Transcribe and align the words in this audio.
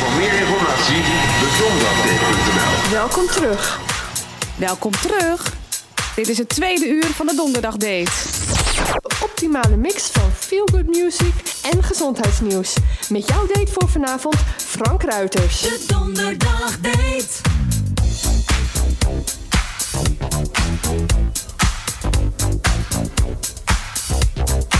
Voor 0.00 0.12
meer 0.12 0.32
informatie 0.32 1.02
de 1.02 2.88
Welkom 2.90 3.26
terug. 3.26 3.80
Welkom 4.56 4.90
terug. 4.90 5.52
Dit 6.14 6.28
is 6.28 6.38
het 6.38 6.48
tweede 6.48 6.88
uur 6.88 7.06
van 7.14 7.26
de 7.26 7.34
donderdagdate. 7.34 8.10
De 9.02 9.16
optimale 9.22 9.76
mix 9.76 10.06
van 10.12 10.30
feel 10.38 10.68
good 10.72 10.86
music 10.86 11.32
en 11.72 11.82
gezondheidsnieuws. 11.82 12.74
Met 13.08 13.28
jouw 13.28 13.46
date 13.46 13.72
voor 13.72 13.88
vanavond, 13.88 14.36
Frank 14.56 15.02
Ruiters. 15.02 15.60
De 15.60 15.84
donderdagdate. 15.86 17.48
Look 24.36 24.79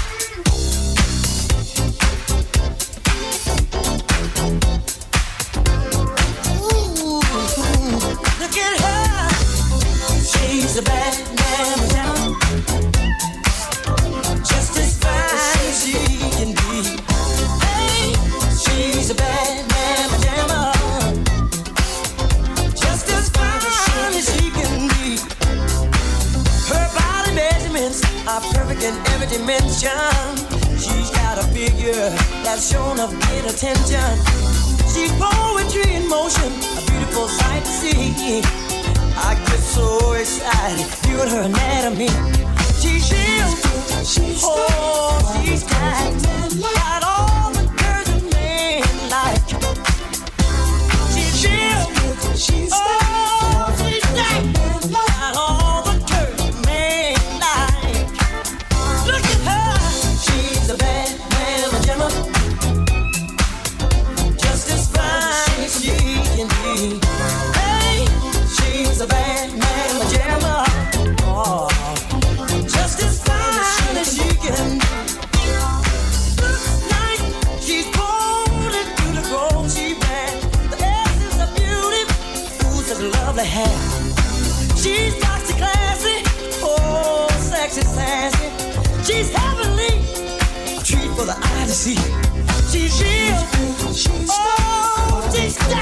attention. 10.83 11.31
She's 18.63 19.11
a 19.11 19.15
bad 19.15 19.69
man, 19.73 20.11
my 20.11 20.19
Just 22.75 23.11
as 23.11 23.29
fantastic 23.29 24.15
as 24.21 24.29
you 24.41 24.51
can 24.53 24.89
be. 24.89 25.19
Her 26.71 26.87
body's 26.97 27.67
immense, 27.67 28.03
a 28.27 28.41
perfect 28.55 28.83
every 29.13 29.27
dimension. 29.27 29.91
She's 30.79 31.11
got 31.11 31.39
a 31.39 31.47
figure 31.49 32.11
that's 32.45 32.71
shown 32.71 33.01
of 33.01 33.11
bit 33.11 33.45
a 33.45 33.53
She's 34.93 35.13
poetry 35.19 35.95
in 35.95 36.09
motion, 36.09 36.53
a 36.79 36.83
beautiful 36.91 37.29
sight 37.29 37.65
to 37.65 37.71
see. 37.71 38.80
I 39.23 39.35
get 39.35 39.61
so 39.61 40.13
excited 40.15 40.87
viewing 41.03 41.29
her 41.29 41.43
anatomy. 41.43 42.09
She's 42.81 43.11
real, 43.13 43.51
she's 44.05 44.43
oh, 44.43 45.43
she's 45.45 45.63
got, 45.65 46.13
got 46.75 47.03
all 47.05 47.51
the 47.53 47.67
curves 47.77 48.11
a 48.11 48.21
man 48.35 48.83
like. 49.13 49.45
She's 51.13 51.45
real, 51.47 51.85
she's 52.35 52.70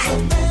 oh, 0.00 0.47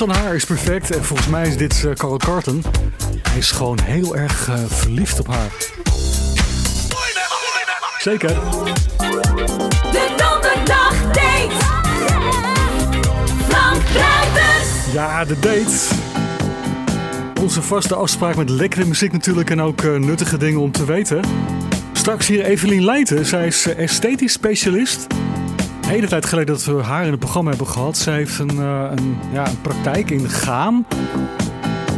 Aan 0.00 0.10
haar 0.10 0.34
is 0.34 0.44
perfect. 0.44 0.96
En 0.96 1.04
volgens 1.04 1.28
mij 1.28 1.46
is 1.48 1.56
dit 1.56 1.84
eh, 1.84 1.92
Carl 1.92 2.16
Carton. 2.16 2.62
Hij 3.28 3.38
is 3.38 3.50
gewoon 3.50 3.78
heel 3.82 4.16
erg 4.16 4.48
eh, 4.48 4.54
verliefd 4.66 5.20
op 5.20 5.26
haar. 5.26 5.50
Zeker. 7.98 8.28
De 9.92 10.14
donderdagdate. 10.16 11.50
Frank 13.48 13.82
Ruiters. 13.94 14.92
Ja, 14.92 15.24
de 15.24 15.38
date. 15.38 15.94
Onze 17.40 17.62
vaste 17.62 17.94
afspraak 17.94 18.36
met 18.36 18.50
lekkere 18.50 18.84
muziek 18.84 19.12
natuurlijk 19.12 19.50
en 19.50 19.60
ook 19.60 19.82
eh, 19.82 19.94
nuttige 19.94 20.36
dingen 20.36 20.60
om 20.60 20.72
te 20.72 20.84
weten. 20.84 21.24
Straks 21.92 22.26
hier 22.26 22.44
Evelien 22.44 22.84
Leijten. 22.84 23.26
Zij 23.26 23.46
is 23.46 23.66
esthetisch 23.66 24.32
specialist. 24.32 25.06
Hele 25.88 26.06
tijd 26.06 26.26
geleden 26.26 26.54
dat 26.54 26.64
we 26.64 26.82
haar 26.82 27.04
in 27.04 27.10
het 27.10 27.20
programma 27.20 27.50
hebben 27.50 27.68
gehad. 27.68 27.96
Zij 27.96 28.14
heeft 28.14 28.38
een, 28.38 28.58
eh, 28.58 28.90
een, 28.94 29.16
ja, 29.32 29.48
een 29.48 29.60
praktijk 29.60 30.10
in 30.10 30.28
Gaam. 30.28 30.86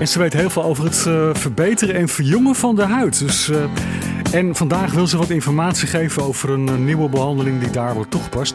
En 0.01 0.09
ze 0.09 0.19
weet 0.19 0.33
heel 0.33 0.51
veel 0.51 0.65
over 0.65 0.85
het 0.85 1.07
eh, 1.07 1.29
verbeteren 1.33 1.95
en 1.95 2.09
verjongen 2.09 2.55
van 2.55 2.77
de 2.77 2.83
huid. 2.83 3.19
Dus, 3.19 3.51
eh, 3.51 3.63
en 4.33 4.55
vandaag 4.55 4.93
wil 4.93 5.07
ze 5.07 5.17
wat 5.17 5.31
informatie 5.31 5.89
geven 5.89 6.23
over 6.23 6.51
een 6.51 6.85
nieuwe 6.85 7.09
behandeling 7.09 7.61
die 7.61 7.71
daar 7.71 7.95
wordt 7.95 8.11
toegepast. 8.11 8.55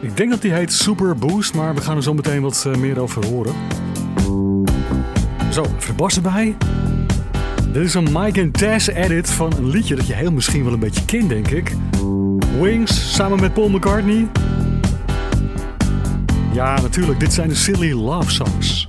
Ik 0.00 0.16
denk 0.16 0.30
dat 0.30 0.42
die 0.42 0.52
heet 0.52 0.72
Super 0.72 1.16
Boost, 1.16 1.54
maar 1.54 1.74
we 1.74 1.80
gaan 1.80 1.96
er 1.96 2.02
zo 2.02 2.14
meteen 2.14 2.42
wat 2.42 2.66
meer 2.78 3.00
over 3.00 3.26
horen. 3.26 3.54
Zo, 5.50 5.64
bas 5.96 6.16
erbij. 6.16 6.56
Dit 7.72 7.84
is 7.84 7.94
een 7.94 8.08
Mike 8.12 8.42
and 8.42 8.58
Tess 8.58 8.88
edit 8.88 9.30
van 9.30 9.52
een 9.56 9.68
liedje 9.68 9.94
dat 9.94 10.06
je 10.06 10.14
heel 10.14 10.32
misschien 10.32 10.64
wel 10.64 10.72
een 10.72 10.78
beetje 10.78 11.04
kent, 11.04 11.28
denk 11.28 11.48
ik. 11.48 11.72
Wings, 12.60 13.14
samen 13.14 13.40
met 13.40 13.52
Paul 13.52 13.68
McCartney. 13.68 14.28
Ja, 16.52 16.80
natuurlijk, 16.80 17.20
dit 17.20 17.32
zijn 17.32 17.48
de 17.48 17.54
Silly 17.54 17.92
Love 17.92 18.30
Songs. 18.30 18.88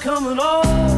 It 0.00 0.04
doesn't 0.04 0.97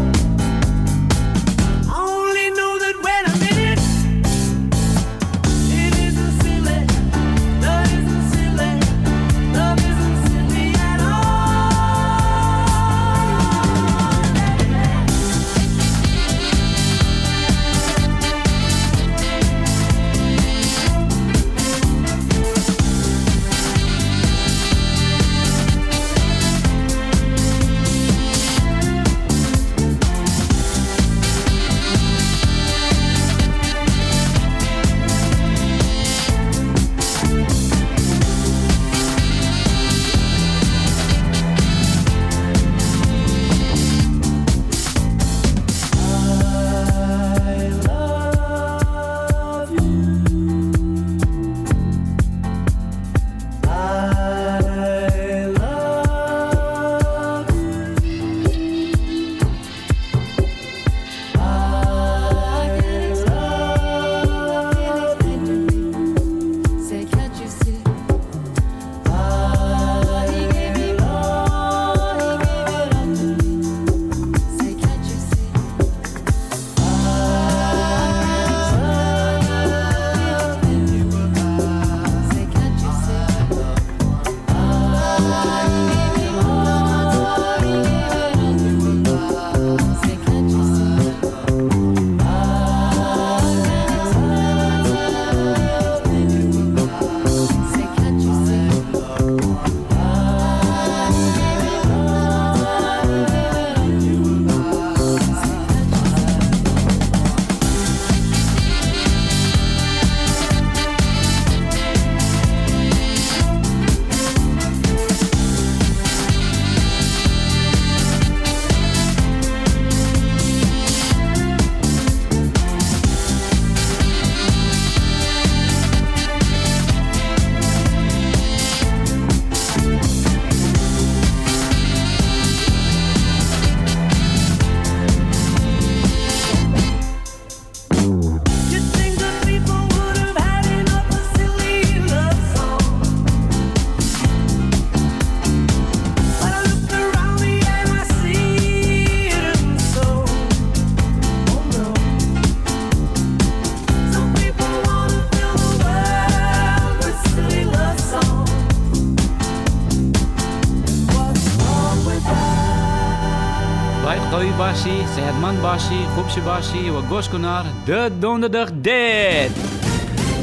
Groepse 165.64 166.40
Bassi, 166.40 166.90
Wagoskonar, 166.90 167.64
de 167.84 168.10
donderdag 168.18 168.68
dit. 168.80 169.50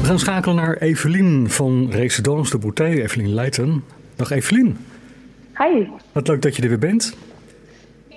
gaan 0.02 0.18
schakelen 0.18 0.56
naar 0.56 0.76
Evelien 0.76 1.50
van 1.50 1.90
Residence 1.90 2.50
de 2.50 2.58
Bouteille, 2.58 3.02
Evelien 3.02 3.34
Leijten. 3.34 3.84
Dag 4.16 4.30
Evelien, 4.30 4.76
Hi. 5.58 5.86
wat 6.12 6.28
leuk 6.28 6.42
dat 6.42 6.56
je 6.56 6.62
er 6.62 6.68
weer 6.68 6.78
bent. 6.78 7.16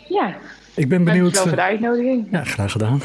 Ja, 0.07 0.35
Ik 0.75 0.89
ben 0.89 1.03
benieuwd... 1.03 1.33
dankjewel 1.33 1.43
voor 1.47 1.55
de 1.55 1.61
eh, 1.61 1.67
uitnodiging. 1.67 2.27
Ja, 2.31 2.43
graag 2.43 2.71
gedaan. 2.71 3.01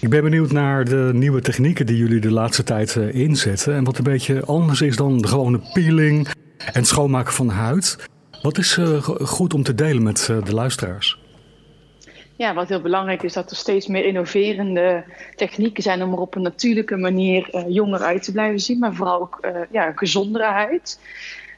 Ik 0.00 0.08
ben 0.10 0.22
benieuwd 0.22 0.52
naar 0.52 0.84
de 0.84 1.10
nieuwe 1.14 1.40
technieken 1.40 1.86
die 1.86 1.96
jullie 1.96 2.20
de 2.20 2.30
laatste 2.32 2.64
tijd 2.64 2.96
eh, 2.96 3.14
inzetten. 3.14 3.74
En 3.74 3.84
wat 3.84 3.98
een 3.98 4.04
beetje 4.04 4.44
anders 4.44 4.80
is 4.80 4.96
dan 4.96 5.18
de 5.18 5.28
gewone 5.28 5.60
peeling 5.72 6.28
en 6.72 6.84
schoonmaken 6.84 7.32
van 7.32 7.46
de 7.46 7.52
huid. 7.52 7.96
Wat 8.42 8.58
is 8.58 8.76
eh, 8.78 9.02
go- 9.02 9.16
goed 9.24 9.54
om 9.54 9.62
te 9.62 9.74
delen 9.74 10.02
met 10.02 10.30
de 10.44 10.54
luisteraars? 10.54 11.26
Ja, 12.38 12.54
wat 12.54 12.68
heel 12.68 12.80
belangrijk 12.80 13.22
is 13.22 13.32
dat 13.32 13.50
er 13.50 13.56
steeds 13.56 13.86
meer 13.86 14.04
innoverende 14.04 15.04
technieken 15.36 15.82
zijn 15.82 16.02
om 16.02 16.12
er 16.12 16.18
op 16.20 16.34
een 16.34 16.42
natuurlijke 16.42 16.96
manier 16.96 17.50
eh, 17.50 17.64
jonger 17.68 18.00
uit 18.00 18.22
te 18.22 18.32
blijven 18.32 18.60
zien, 18.60 18.78
maar 18.78 18.94
vooral 18.94 19.20
ook 19.20 19.38
eh, 19.40 19.60
ja, 19.70 19.92
gezondere 19.94 20.44
huid. 20.44 21.00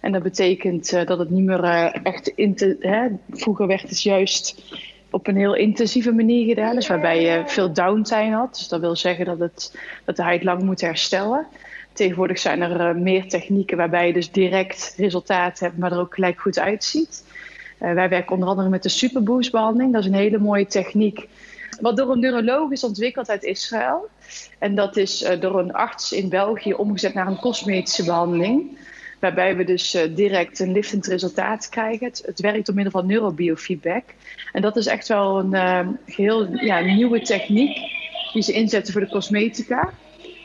En 0.01 0.13
dat 0.13 0.23
betekent 0.23 0.93
eh, 0.93 1.07
dat 1.07 1.19
het 1.19 1.31
niet 1.31 1.45
meer 1.45 1.65
echt. 2.03 2.33
Hè, 2.81 3.09
vroeger 3.31 3.67
werd 3.67 3.83
het 3.83 4.03
juist 4.03 4.63
op 5.11 5.27
een 5.27 5.37
heel 5.37 5.55
intensieve 5.55 6.13
manier 6.13 6.47
gedaan, 6.47 6.75
dus 6.75 6.89
waarbij 6.89 7.23
je 7.23 7.43
veel 7.47 7.73
downtime 7.73 8.37
had. 8.37 8.55
Dus 8.55 8.69
dat 8.69 8.81
wil 8.81 8.97
zeggen 8.97 9.25
dat, 9.25 9.39
het, 9.39 9.79
dat 10.05 10.17
de 10.17 10.23
huid 10.23 10.43
lang 10.43 10.63
moet 10.63 10.81
herstellen. 10.81 11.47
Tegenwoordig 11.93 12.39
zijn 12.39 12.61
er 12.61 12.97
meer 12.97 13.29
technieken 13.29 13.77
waarbij 13.77 14.07
je 14.07 14.13
dus 14.13 14.31
direct 14.31 14.95
resultaat 14.97 15.59
hebt, 15.59 15.79
maar 15.79 15.93
er 15.93 16.01
ook 16.01 16.15
gelijk 16.15 16.41
goed 16.41 16.59
uitziet. 16.59 17.25
Eh, 17.81 17.93
wij 17.93 18.09
werken 18.09 18.33
onder 18.33 18.49
andere 18.49 18.69
met 18.69 18.83
de 18.83 18.89
Superboost 18.89 19.51
behandeling. 19.51 19.93
Dat 19.93 20.01
is 20.03 20.09
een 20.09 20.15
hele 20.15 20.39
mooie 20.39 20.67
techniek. 20.67 21.29
Wat 21.81 21.97
door 21.97 22.11
een 22.11 22.21
neuroloog 22.21 22.71
is 22.71 22.85
ontwikkeld 22.85 23.31
uit 23.31 23.43
Israël. 23.43 24.09
En 24.59 24.75
dat 24.75 24.97
is 24.97 25.23
eh, 25.23 25.41
door 25.41 25.59
een 25.59 25.73
arts 25.73 26.13
in 26.13 26.29
België 26.29 26.73
omgezet 26.73 27.15
naar 27.15 27.27
een 27.27 27.39
cosmetische 27.39 28.05
behandeling. 28.05 28.79
Waarbij 29.19 29.57
we 29.57 29.65
dus 29.65 29.95
eh, 29.95 30.15
direct 30.15 30.59
een 30.59 30.73
liftend 30.73 31.07
resultaat 31.07 31.69
krijgen. 31.69 32.07
Het, 32.07 32.41
werkt 32.41 32.67
door 32.67 32.75
middel 32.75 32.93
van 32.93 33.07
neurobiofeedback. 33.07 34.05
En 34.53 34.63
dat 34.63 34.77
is 34.77 34.87
echt 34.87 35.09
wel 35.09 35.39
een 35.39 35.55
eh, 35.55 35.89
geheel 36.07 36.55
ja, 36.55 36.81
nieuwe 36.81 37.21
techniek 37.21 37.79
die 38.33 38.43
ze 38.43 38.53
inzetten 38.53 38.93
voor 38.93 39.03
de 39.03 39.11
cosmetica. 39.11 39.91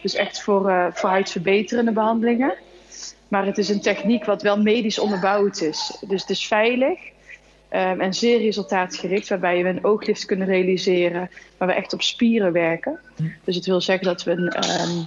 Dus 0.02 0.16
echt 0.16 0.42
voor, 0.42 0.92
voor 0.94 1.10
huidverbeterende 1.10 1.92
behandelingen. 1.92 2.54
Maar 3.28 3.46
het 3.46 3.58
is 3.58 3.70
een 3.70 3.82
techniek 3.82 4.26
wat 4.26 4.42
wel 4.42 4.62
medisch 4.62 5.00
onderbouwd 5.00 5.62
is. 5.62 5.98
Dus 6.08 6.22
het 6.22 6.30
is 6.30 6.48
veilig 6.48 7.00
ehm, 7.76 8.02
en 8.02 8.14
zeer 8.14 8.40
resultaatgericht. 8.40 9.30
Waarbij 9.30 9.64
we 9.64 9.70
een 9.70 9.84
ooglift 9.84 10.26
kunnen 10.26 10.48
realiseren. 10.48 11.30
Waar 11.58 11.68
we 11.68 11.74
echt 11.74 11.94
op 11.94 12.02
spieren 12.02 12.52
werken. 12.52 13.00
Dus 13.44 13.56
het 13.56 13.66
wil 13.66 13.82
zeggen 13.82 14.06
dat 14.06 14.24
we 14.24 14.32
een, 14.32 14.50
ehm, 14.50 14.98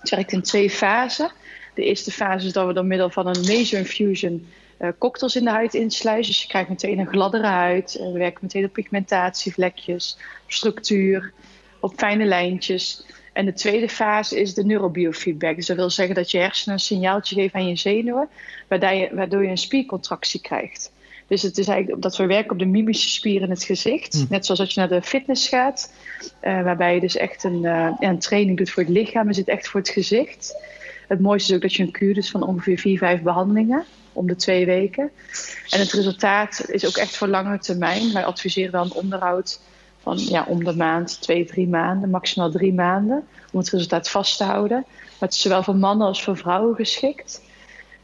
het 0.00 0.10
werkt 0.10 0.32
in 0.32 0.42
twee 0.42 0.70
fasen. 0.70 1.30
De 1.74 1.84
eerste 1.84 2.10
fase 2.10 2.46
is 2.46 2.52
dat 2.52 2.66
we 2.66 2.72
door 2.72 2.84
middel 2.84 3.10
van 3.10 3.26
een 3.26 3.44
laser 3.44 3.78
infusion 3.78 4.46
eh, 4.76 4.88
cocktails 4.98 5.36
in 5.36 5.44
de 5.44 5.50
huid 5.50 5.74
insluizen. 5.74 6.32
Dus 6.32 6.42
je 6.42 6.48
krijgt 6.48 6.68
meteen 6.68 6.98
een 6.98 7.06
gladdere 7.06 7.46
huid. 7.46 7.96
Eh, 7.96 8.12
we 8.12 8.18
werken 8.18 8.40
meteen 8.42 8.64
op 8.64 8.72
pigmentatievlekjes, 8.72 10.16
op 10.44 10.52
structuur, 10.52 11.32
op 11.80 11.92
fijne 11.96 12.24
lijntjes. 12.24 13.04
En 13.32 13.44
de 13.44 13.52
tweede 13.52 13.88
fase 13.88 14.40
is 14.40 14.54
de 14.54 14.64
neurobiofeedback. 14.64 15.56
Dus 15.56 15.66
dat 15.66 15.76
wil 15.76 15.90
zeggen 15.90 16.14
dat 16.14 16.30
je 16.30 16.38
hersenen 16.38 16.74
een 16.74 16.80
signaaltje 16.80 17.34
geven 17.34 17.58
aan 17.58 17.68
je 17.68 17.76
zenuwen, 17.76 18.28
waardoor 18.68 19.42
je 19.42 19.48
een 19.48 19.58
spiercontractie 19.58 20.40
krijgt. 20.40 20.92
Dus 21.30 21.42
het 21.42 21.58
is 21.58 21.68
eigenlijk 21.68 22.02
dat 22.02 22.16
we 22.16 22.26
werken 22.26 22.52
op 22.52 22.58
de 22.58 22.64
mimische 22.64 23.08
spieren 23.08 23.42
in 23.42 23.54
het 23.54 23.64
gezicht. 23.64 24.24
Net 24.28 24.46
zoals 24.46 24.60
als 24.60 24.74
je 24.74 24.80
naar 24.80 24.88
de 24.88 25.02
fitness 25.02 25.48
gaat, 25.48 25.92
eh, 26.40 26.62
waarbij 26.62 26.94
je 26.94 27.00
dus 27.00 27.16
echt 27.16 27.44
een, 27.44 27.64
eh, 27.64 27.92
een 27.98 28.18
training 28.18 28.58
doet 28.58 28.70
voor 28.70 28.82
het 28.82 28.92
lichaam, 28.92 29.28
is 29.28 29.36
het 29.36 29.48
echt 29.48 29.68
voor 29.68 29.80
het 29.80 29.88
gezicht. 29.88 30.54
Het 31.08 31.20
mooiste 31.20 31.50
is 31.50 31.56
ook 31.56 31.62
dat 31.62 31.74
je 31.74 31.82
een 31.82 31.90
kuur 31.90 32.14
doet 32.14 32.28
van 32.28 32.42
ongeveer 32.42 32.78
vier, 32.78 32.98
vijf 32.98 33.22
behandelingen 33.22 33.84
om 34.12 34.26
de 34.26 34.36
twee 34.36 34.66
weken. 34.66 35.10
En 35.68 35.80
het 35.80 35.92
resultaat 35.92 36.64
is 36.70 36.86
ook 36.86 36.96
echt 36.96 37.16
voor 37.16 37.28
lange 37.28 37.58
termijn. 37.58 38.12
Wij 38.12 38.24
adviseren 38.24 38.72
dan 38.72 38.92
onderhoud 38.92 39.60
van 40.02 40.18
ja, 40.18 40.44
om 40.48 40.64
de 40.64 40.76
maand, 40.76 41.20
twee, 41.20 41.44
drie 41.44 41.68
maanden, 41.68 42.10
maximaal 42.10 42.50
drie 42.50 42.74
maanden, 42.74 43.26
om 43.52 43.58
het 43.58 43.70
resultaat 43.70 44.10
vast 44.10 44.36
te 44.36 44.44
houden. 44.44 44.84
Maar 44.88 45.28
het 45.28 45.32
is 45.32 45.40
zowel 45.40 45.62
voor 45.62 45.76
mannen 45.76 46.06
als 46.06 46.22
voor 46.22 46.36
vrouwen 46.36 46.74
geschikt. 46.74 47.40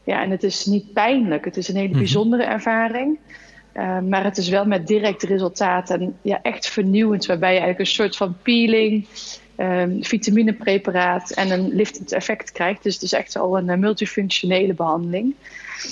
Ja, 0.07 0.23
en 0.23 0.31
het 0.31 0.43
is 0.43 0.65
niet 0.65 0.93
pijnlijk. 0.93 1.45
Het 1.45 1.57
is 1.57 1.67
een 1.67 1.75
hele 1.75 1.97
bijzondere 1.97 2.43
ervaring. 2.43 3.17
Uh, 3.73 3.99
maar 3.99 4.23
het 4.23 4.37
is 4.37 4.49
wel 4.49 4.65
met 4.65 4.87
direct 4.87 5.23
resultaat 5.23 5.89
en 5.89 6.15
ja, 6.21 6.39
echt 6.41 6.67
vernieuwend, 6.69 7.25
waarbij 7.25 7.53
je 7.53 7.59
eigenlijk 7.59 7.89
een 7.89 7.95
soort 7.95 8.15
van 8.15 8.35
peeling, 8.41 9.07
um, 9.57 10.03
vitaminepreparaat 10.03 11.31
en 11.31 11.51
een 11.51 11.69
liftend 11.73 12.11
effect 12.11 12.51
krijgt. 12.51 12.83
Dus 12.83 12.93
het 12.93 13.03
is 13.03 13.13
echt 13.13 13.37
al 13.37 13.57
een 13.57 13.67
uh, 13.67 13.75
multifunctionele 13.75 14.73
behandeling. 14.73 15.35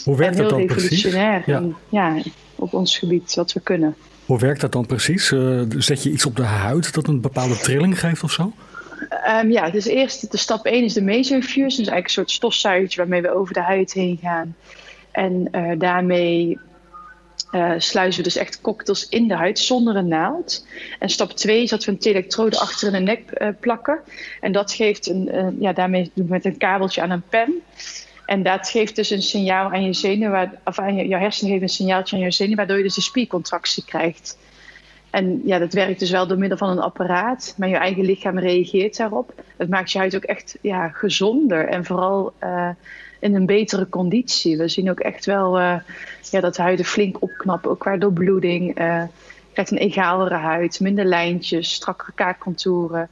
Hoe 0.03 0.17
werkt 0.17 0.35
en 0.35 0.41
dat 0.41 0.49
dan 0.51 0.65
precies? 0.65 0.89
revolutionair 1.03 1.43
Ja. 1.45 1.59
in- 1.59 1.75
ja, 1.89 2.15
op 2.55 2.73
ons 2.73 2.97
gebied, 2.97 3.35
wat 3.35 3.53
we 3.53 3.59
kunnen. 3.59 3.95
Hoe 4.25 4.39
werkt 4.39 4.61
dat 4.61 4.71
dan 4.71 4.85
precies? 4.85 5.31
Eh, 5.31 5.61
zet 5.77 6.03
je 6.03 6.11
iets 6.11 6.25
op 6.25 6.35
de 6.35 6.43
huid 6.43 6.93
dat 6.93 7.07
een 7.07 7.21
bepaalde 7.21 7.57
trilling 7.57 7.99
geeft 7.99 8.23
of 8.23 8.31
zo? 8.31 8.53
Ehm, 9.09 9.51
ja, 9.51 9.69
dus 9.69 9.85
eerst 9.85 10.31
de 10.31 10.37
stap 10.37 10.65
1 10.65 10.83
is 10.83 10.93
de 10.93 11.01
mesoinfusion. 11.01 11.67
Dus 11.67 11.75
eigenlijk 11.77 12.05
een 12.05 12.11
soort 12.13 12.31
stofzuigertje 12.31 12.97
waarmee 12.99 13.21
we 13.21 13.35
over 13.35 13.53
de 13.53 13.61
huid 13.61 13.93
heen 13.93 14.19
gaan. 14.21 14.55
En 15.11 15.47
eh, 15.51 15.71
daarmee 15.79 16.59
eh, 17.51 17.71
sluizen 17.77 18.23
we 18.23 18.27
dus 18.29 18.37
echt 18.37 18.61
cocktails 18.61 19.09
in 19.09 19.27
de 19.27 19.33
huid 19.35 19.59
zonder 19.59 19.95
een 19.95 20.07
naald. 20.07 20.65
En 20.99 21.09
stap 21.09 21.31
2 21.31 21.63
is 21.63 21.69
dat 21.69 21.83
we 21.85 21.91
een 21.91 21.97
elektrode 21.99 22.59
achter 22.59 22.87
in 22.87 22.93
de 22.93 22.99
nek 22.99 23.31
eh, 23.31 23.47
plakken. 23.59 23.99
En 24.41 24.51
dat 24.51 24.71
geeft 24.73 25.09
een, 25.09 25.37
een- 25.37 25.57
ja, 25.59 25.73
daarmee 25.73 26.11
doen 26.13 26.25
we 26.25 26.31
met 26.31 26.45
een 26.45 26.57
kabeltje 26.57 27.01
aan 27.01 27.09
een 27.11 27.23
pen. 27.29 27.53
En 28.25 28.43
dat 28.43 28.69
geeft 28.69 28.95
dus 28.95 29.09
een 29.09 29.21
signaal 29.21 29.71
aan 29.71 29.83
je 29.93 30.29
waar- 30.29 30.59
of 30.65 30.79
aan 30.79 30.95
je, 30.95 31.07
jouw 31.07 31.19
hersenen 31.19 31.51
geven 31.51 31.67
een 31.67 31.73
signaaltje 31.73 32.15
aan 32.15 32.21
je 32.21 32.31
zenuwen, 32.31 32.57
waardoor 32.57 32.77
je 32.77 32.83
dus 32.83 32.95
de 32.95 33.01
spiercontractie 33.01 33.85
krijgt. 33.85 34.37
En 35.15 35.41
ja, 35.45 35.59
dat 35.59 35.73
werkt 35.73 35.99
dus 35.99 36.11
wel 36.11 36.27
door 36.27 36.37
middel 36.37 36.57
van 36.57 36.69
een 36.69 36.79
apparaat, 36.79 37.53
maar 37.57 37.69
je 37.69 37.75
eigen 37.75 38.05
lichaam 38.05 38.39
reageert 38.39 38.97
daarop. 38.97 39.33
Het 39.57 39.69
maakt 39.69 39.91
je 39.91 39.97
huid 39.97 40.15
ook 40.15 40.23
echt 40.23 40.57
ja, 40.61 40.87
gezonder 40.87 41.67
en 41.67 41.85
vooral 41.85 42.33
eh, 42.39 42.69
in 43.19 43.35
een 43.35 43.45
betere 43.45 43.89
conditie. 43.89 44.57
We 44.57 44.67
zien 44.67 44.89
ook 44.89 44.99
echt 44.99 45.25
wel 45.25 45.59
eh, 45.59 45.75
ja, 46.31 46.39
dat 46.39 46.57
huiden 46.57 46.85
flink 46.85 47.21
opknappen, 47.21 47.71
ook 47.71 47.79
qua 47.79 47.97
doorbloeding. 47.97 48.67
je 48.67 49.07
krijgt 49.53 49.71
een 49.71 49.77
egalere 49.77 50.35
huid, 50.35 50.79
minder 50.79 51.05
lijntjes, 51.05 51.73
strakkere 51.73 52.11
kaakcontouren, 52.15 53.09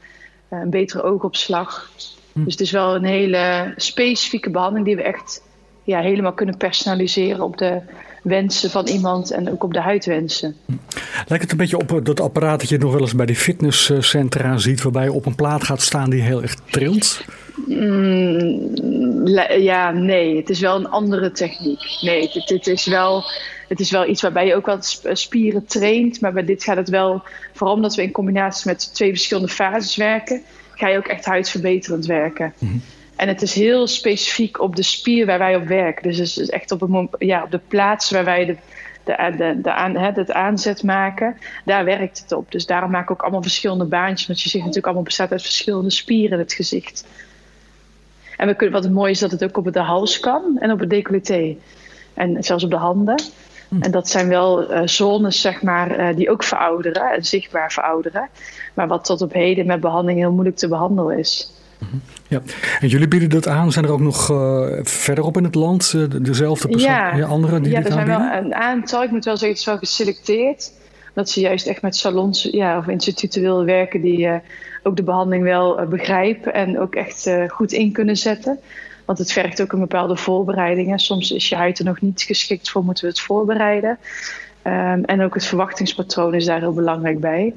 een 0.49 0.69
betere 0.69 1.03
oogopslag. 1.03 1.91
Dus 2.33 2.53
het 2.53 2.61
is 2.61 2.71
wel 2.71 2.95
een 2.95 3.05
hele 3.05 3.73
specifieke 3.75 4.49
behandeling 4.49 4.85
die 4.85 4.95
we 4.95 5.03
echt 5.03 5.41
ja, 5.83 5.99
helemaal 5.99 6.33
kunnen 6.33 6.57
personaliseren 6.57 7.43
op 7.43 7.57
de 7.57 7.81
wensen 8.23 8.69
van 8.69 8.87
iemand 8.87 9.31
en 9.31 9.51
ook 9.51 9.63
op 9.63 9.73
de 9.73 9.81
huidwensen. 9.81 10.55
Lijkt 11.27 11.43
het 11.43 11.51
een 11.51 11.57
beetje 11.57 11.77
op 11.77 11.91
eh, 11.91 12.03
dat 12.03 12.19
apparaat 12.19 12.59
dat 12.59 12.69
je 12.69 12.77
nog 12.77 12.91
wel 12.91 13.01
eens 13.01 13.15
bij 13.15 13.25
die 13.25 13.35
fitnesscentra 13.35 14.57
ziet, 14.57 14.81
waarbij 14.81 15.03
je 15.03 15.13
op 15.13 15.25
een 15.25 15.35
plaat 15.35 15.63
gaat 15.63 15.81
staan 15.81 16.09
die 16.09 16.21
heel 16.21 16.41
erg 16.41 16.55
trilt? 16.55 17.25
Mm, 17.67 19.27
ja, 19.57 19.91
nee, 19.91 20.37
het 20.37 20.49
is 20.49 20.59
wel 20.59 20.75
een 20.75 20.89
andere 20.89 21.31
techniek. 21.31 21.79
Nee, 22.01 22.29
dit, 22.33 22.47
dit 22.47 22.67
is 22.67 22.85
wel, 22.85 23.23
het 23.67 23.79
is 23.79 23.91
wel 23.91 24.07
iets 24.07 24.21
waarbij 24.21 24.45
je 24.47 24.55
ook 24.55 24.65
wat 24.65 24.85
sp- 24.85 25.09
spieren 25.13 25.65
traint. 25.65 26.21
Maar 26.21 26.33
bij 26.33 26.45
dit 26.45 26.63
gaat 26.63 26.77
het 26.77 26.89
wel, 26.89 27.23
vooral 27.53 27.75
omdat 27.75 27.95
we 27.95 28.01
in 28.01 28.11
combinatie 28.11 28.67
met 28.71 28.93
twee 28.93 29.09
verschillende 29.09 29.49
fases 29.49 29.95
werken, 29.95 30.41
ga 30.75 30.87
je 30.87 30.97
ook 30.97 31.07
echt 31.07 31.25
huidverbeterend 31.25 32.05
werken. 32.05 32.53
En 33.15 33.27
het 33.27 33.41
is 33.41 33.53
heel 33.53 33.87
specifiek 33.87 34.61
op 34.61 34.75
de 34.75 34.83
spier 34.83 35.25
waar 35.25 35.39
wij 35.39 35.55
op 35.55 35.67
werken. 35.67 36.03
Dus 36.03 36.17
het 36.17 36.37
is 36.37 36.49
echt 36.49 36.71
op, 36.71 37.15
ja, 37.19 37.43
op 37.43 37.51
de 37.51 37.59
plaats 37.67 38.11
waar 38.11 38.25
wij 38.25 38.45
de, 38.45 38.55
de, 39.03 39.33
de, 39.37 39.61
de 39.61 39.73
aan, 39.73 39.95
hè, 39.95 40.11
het 40.11 40.31
aanzet 40.31 40.83
maken, 40.83 41.37
daar 41.65 41.85
werkt 41.85 42.19
het 42.19 42.31
op. 42.31 42.51
Dus 42.51 42.65
daarom 42.65 42.91
maken 42.91 43.07
we 43.07 43.13
ook 43.13 43.21
allemaal 43.21 43.41
verschillende 43.41 43.85
baantjes. 43.85 44.27
Want 44.27 44.41
je 44.41 44.49
ziet 44.49 44.59
natuurlijk 44.59 44.85
allemaal 44.85 45.03
bestaat 45.03 45.31
uit 45.31 45.41
verschillende 45.41 45.91
spieren 45.91 46.31
in 46.31 46.43
het 46.43 46.53
gezicht. 46.53 47.05
En 48.37 48.47
we 48.47 48.55
kunnen, 48.55 48.75
wat 48.75 48.83
het 48.83 48.93
mooie 48.93 49.11
is 49.11 49.19
dat 49.19 49.31
het 49.31 49.43
ook 49.43 49.57
op 49.57 49.73
de 49.73 49.79
hals 49.79 50.19
kan 50.19 50.57
en 50.59 50.71
op 50.71 50.79
het 50.79 50.89
decolleté. 50.89 51.55
En 52.13 52.43
zelfs 52.43 52.63
op 52.63 52.69
de 52.69 52.75
handen. 52.75 53.21
En 53.79 53.91
dat 53.91 54.09
zijn 54.09 54.27
wel 54.27 54.71
eh, 54.71 54.81
zones, 54.85 55.41
zeg 55.41 55.61
maar, 55.61 55.91
eh, 55.91 56.15
die 56.15 56.29
ook 56.29 56.43
verouderen 56.43 57.11
en 57.11 57.25
zichtbaar 57.25 57.71
verouderen. 57.71 58.29
Maar 58.73 58.87
wat 58.87 59.05
tot 59.05 59.21
op 59.21 59.33
heden 59.33 59.65
met 59.65 59.79
behandeling 59.79 60.19
heel 60.19 60.31
moeilijk 60.31 60.57
te 60.57 60.67
behandelen 60.67 61.17
is. 61.17 61.51
Ja. 62.27 62.41
En 62.79 62.87
jullie 62.87 63.07
bieden 63.07 63.29
dat 63.29 63.47
aan. 63.47 63.71
Zijn 63.71 63.85
er 63.85 63.91
ook 63.91 63.99
nog 63.99 64.29
eh, 64.31 64.65
verderop 64.83 65.37
in 65.37 65.43
het 65.43 65.55
land 65.55 65.93
eh, 65.95 66.09
de- 66.09 66.21
dezelfde 66.21 66.67
personen, 66.67 67.17
ja, 67.17 67.25
anderen 67.25 67.63
die 67.63 67.71
ja, 67.71 67.77
dit 67.77 67.87
er 67.87 67.93
zijn 67.93 68.07
wel 68.07 68.17
aanbieden? 68.17 68.45
een 68.45 68.55
aantal. 68.55 69.03
Ik 69.03 69.11
moet 69.11 69.25
wel 69.25 69.37
zeggen, 69.37 69.49
het 69.49 69.59
is 69.59 69.65
wel 69.65 69.77
geselecteerd. 69.77 70.71
Dat 71.13 71.29
ze 71.29 71.39
juist 71.39 71.67
echt 71.67 71.81
met 71.81 71.95
salons 71.95 72.47
ja, 72.51 72.77
of 72.77 72.87
instituten 72.87 73.41
willen 73.41 73.65
werken 73.65 74.01
die 74.01 74.27
eh, 74.27 74.35
ook 74.83 74.95
de 74.95 75.03
behandeling 75.03 75.43
wel 75.43 75.85
begrijpen 75.87 76.53
en 76.53 76.79
ook 76.79 76.95
echt 76.95 77.29
goed 77.47 77.71
in 77.71 77.91
kunnen 77.91 78.17
zetten. 78.17 78.59
Want 79.05 79.17
het 79.17 79.31
vergt 79.31 79.61
ook 79.61 79.71
een 79.71 79.79
bepaalde 79.79 80.17
voorbereiding. 80.17 80.89
hè. 80.89 80.99
Soms 80.99 81.31
is 81.31 81.49
je 81.49 81.55
huid 81.55 81.79
er 81.79 81.85
nog 81.85 82.01
niet 82.01 82.21
geschikt 82.21 82.69
voor, 82.69 82.83
moeten 82.83 83.03
we 83.03 83.09
het 83.09 83.19
voorbereiden. 83.19 83.97
Ehm, 84.61 85.03
en 85.03 85.21
ook 85.21 85.33
het 85.33 85.45
verwachtingspatroon 85.45 86.33
is 86.33 86.45
daar 86.45 86.59
heel 86.59 86.73
belangrijk 86.73 87.19
bij. 87.19 87.53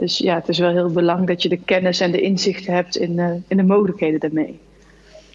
Dus 0.00 0.18
ja, 0.18 0.34
het 0.34 0.48
is 0.48 0.58
wel 0.58 0.70
heel 0.70 0.90
belangrijk 0.90 1.28
dat 1.28 1.42
je 1.42 1.48
de 1.48 1.60
kennis 1.64 2.00
en 2.00 2.10
de 2.10 2.20
inzichten 2.20 2.74
hebt 2.74 2.96
in, 2.96 3.18
eh, 3.18 3.30
in 3.48 3.56
de 3.56 3.62
mogelijkheden 3.62 4.20
daarmee. 4.20 4.60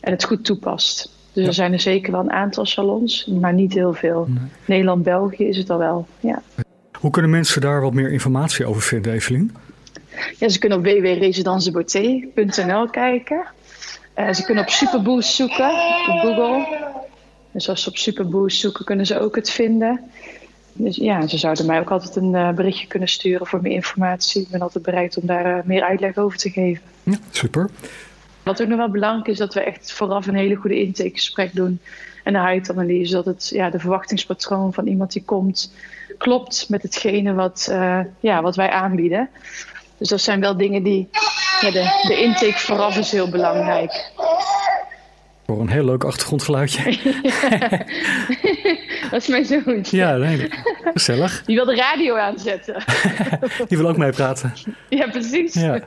En 0.01 0.11
het 0.11 0.23
goed 0.23 0.45
toepast. 0.45 1.13
Dus 1.33 1.47
er 1.47 1.53
zijn 1.53 1.73
er 1.73 1.79
zeker 1.79 2.11
wel 2.11 2.21
een 2.21 2.31
aantal 2.31 2.65
salons, 2.65 3.25
maar 3.25 3.53
niet 3.53 3.73
heel 3.73 3.93
veel. 3.93 4.27
Nederland, 4.65 5.03
België 5.03 5.47
is 5.47 5.57
het 5.57 5.69
al 5.69 5.77
wel. 5.77 6.07
Ja. 6.19 6.41
Hoe 6.99 7.11
kunnen 7.11 7.31
mensen 7.31 7.61
daar 7.61 7.81
wat 7.81 7.93
meer 7.93 8.11
informatie 8.11 8.65
over 8.65 8.81
vinden, 8.81 9.13
Evelien? 9.13 9.55
Ja, 10.37 10.49
ze 10.49 10.59
kunnen 10.59 10.77
op 10.77 10.83
www.residencebeauté.nl 10.83 12.89
kijken. 12.89 13.45
Eh, 14.13 14.33
ze 14.33 14.43
kunnen 14.43 14.63
op 14.63 14.69
Superboost 14.69 15.33
zoeken 15.33 15.69
op 15.69 16.19
Google. 16.21 16.67
Dus 17.51 17.69
als 17.69 17.83
ze 17.83 17.89
op 17.89 17.97
Superboost 17.97 18.59
zoeken, 18.59 18.85
kunnen 18.85 19.05
ze 19.05 19.19
ook 19.19 19.35
het 19.35 19.49
vinden. 19.49 19.99
Dus 20.77 20.95
ja, 20.95 21.27
ze 21.27 21.37
zouden 21.37 21.65
mij 21.65 21.79
ook 21.79 21.91
altijd 21.91 22.15
een 22.15 22.35
eh, 22.35 22.49
berichtje 22.49 22.87
kunnen 22.87 23.09
sturen 23.09 23.47
voor 23.47 23.61
meer 23.61 23.71
informatie. 23.71 24.41
Ik 24.41 24.49
ben 24.49 24.61
altijd 24.61 24.83
bereid 24.83 25.17
om 25.17 25.27
daar 25.27 25.57
eh, 25.57 25.63
meer 25.65 25.83
uitleg 25.83 26.17
over 26.17 26.37
te 26.37 26.49
geven. 26.49 26.83
Ja, 27.03 27.17
super. 27.31 27.69
Wat 28.43 28.61
ook 28.61 28.67
nog 28.67 28.77
wel 28.77 28.89
belangrijk 28.89 29.27
is, 29.27 29.37
dat 29.37 29.53
we 29.53 29.59
echt 29.59 29.91
vooraf 29.91 30.27
een 30.27 30.35
hele 30.35 30.55
goede 30.55 30.81
intakegesprek 30.81 31.55
doen. 31.55 31.79
En 32.23 32.35
een 32.35 32.41
huidanalyse, 32.41 33.13
dat 33.13 33.25
het, 33.25 33.49
ja, 33.53 33.69
de 33.69 33.79
verwachtingspatroon 33.79 34.73
van 34.73 34.87
iemand 34.87 35.11
die 35.11 35.23
komt 35.23 35.71
klopt 36.17 36.69
met 36.69 36.81
hetgene 36.81 37.33
wat, 37.33 37.67
eh, 37.71 37.99
ja, 38.19 38.41
wat 38.41 38.55
wij 38.55 38.69
aanbieden. 38.69 39.29
Dus 39.97 40.09
dat 40.09 40.21
zijn 40.21 40.39
wel 40.39 40.57
dingen 40.57 40.83
die, 40.83 41.09
ja, 41.61 41.71
de, 41.71 42.03
de 42.07 42.21
intake 42.21 42.59
vooraf 42.59 42.97
is 42.97 43.11
heel 43.11 43.29
belangrijk. 43.29 44.11
Voor 45.45 45.59
een 45.59 45.69
heel 45.69 45.85
leuk 45.85 46.03
achtergrondgeluidje. 46.03 46.83
dat 49.11 49.21
is 49.21 49.27
mijn 49.27 49.45
zoontje. 49.45 49.97
ja, 49.97 50.15
nee, 50.15 50.49
gezellig. 50.93 51.41
Die 51.45 51.55
wil 51.55 51.65
de 51.65 51.75
radio 51.75 52.15
aanzetten. 52.17 52.75
Die 53.67 53.77
wil 53.77 53.87
ook 53.87 53.97
meepraten. 53.97 54.53
ja, 54.89 55.07
precies. 55.07 55.53
Ja. 55.53 55.79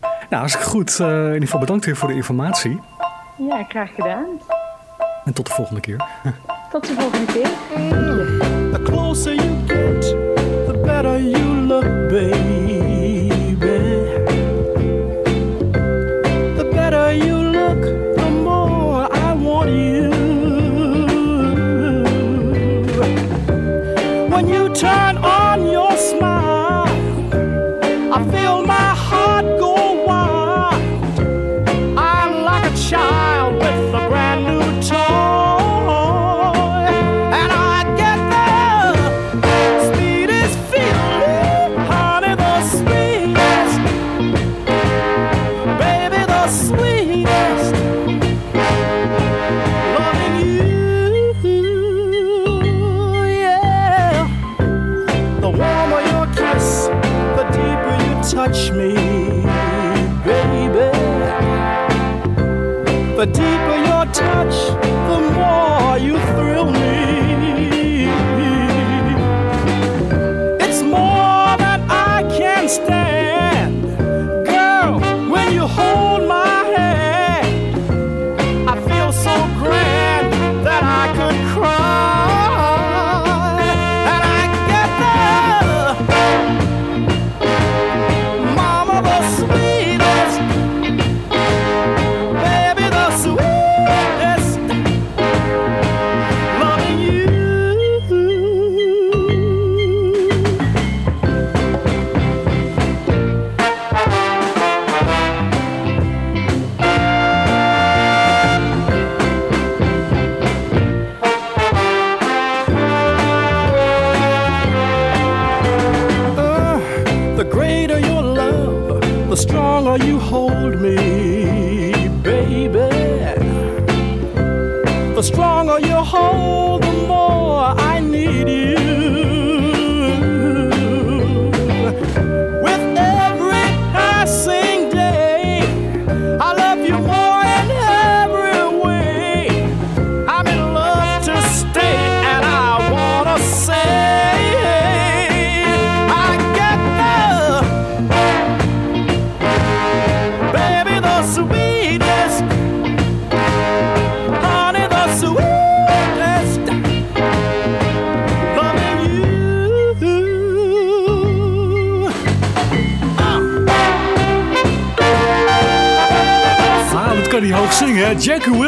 Nou, 0.00 0.40
hartstikke 0.40 0.68
goed. 0.68 1.00
Eh, 1.00 1.06
in 1.08 1.24
ieder 1.24 1.40
geval 1.42 1.60
bedankt 1.60 1.84
weer 1.84 1.96
voor 1.96 2.08
de 2.08 2.14
informatie. 2.14 2.80
ja, 3.48 3.64
graag 3.68 3.94
gedaan. 3.94 4.26
En 5.24 5.32
tot 5.32 5.46
de 5.46 5.52
volgende 5.52 5.80
keer. 5.80 6.04
Tot 6.70 6.86
de 6.86 6.94
volgende 6.94 7.32
keer. 7.32 7.48
The 8.72 8.80
closer 8.84 9.34
you 9.34 9.48
get, 9.66 10.00
the 10.66 10.80
better 10.84 11.20
you 11.20 11.44
look, 11.44 11.82
baby. 12.08 12.65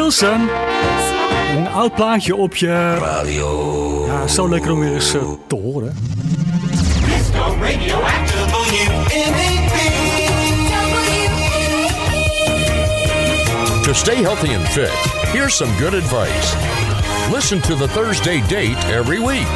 Een 0.09 1.67
oud 1.67 1.95
plaatje 1.95 2.35
op 2.35 2.55
je... 2.55 2.95
Radio. 2.95 4.05
Ja, 4.05 4.27
zo 4.27 4.49
lekker 4.49 4.71
om 4.71 4.79
weer 4.79 4.93
eens 4.93 5.13
eh, 5.13 5.21
te 5.47 5.55
horen. 5.55 5.95
To 13.83 13.93
stay 13.93 14.15
healthy 14.15 14.55
and 14.55 14.67
fit, 14.67 14.89
here's 15.31 15.55
some 15.55 15.71
good 15.71 15.93
advice. 15.93 16.55
Listen 17.31 17.61
to 17.61 17.75
the 17.75 17.87
Thursday 17.87 18.41
date 18.41 18.93
every 18.99 19.25
week. 19.25 19.47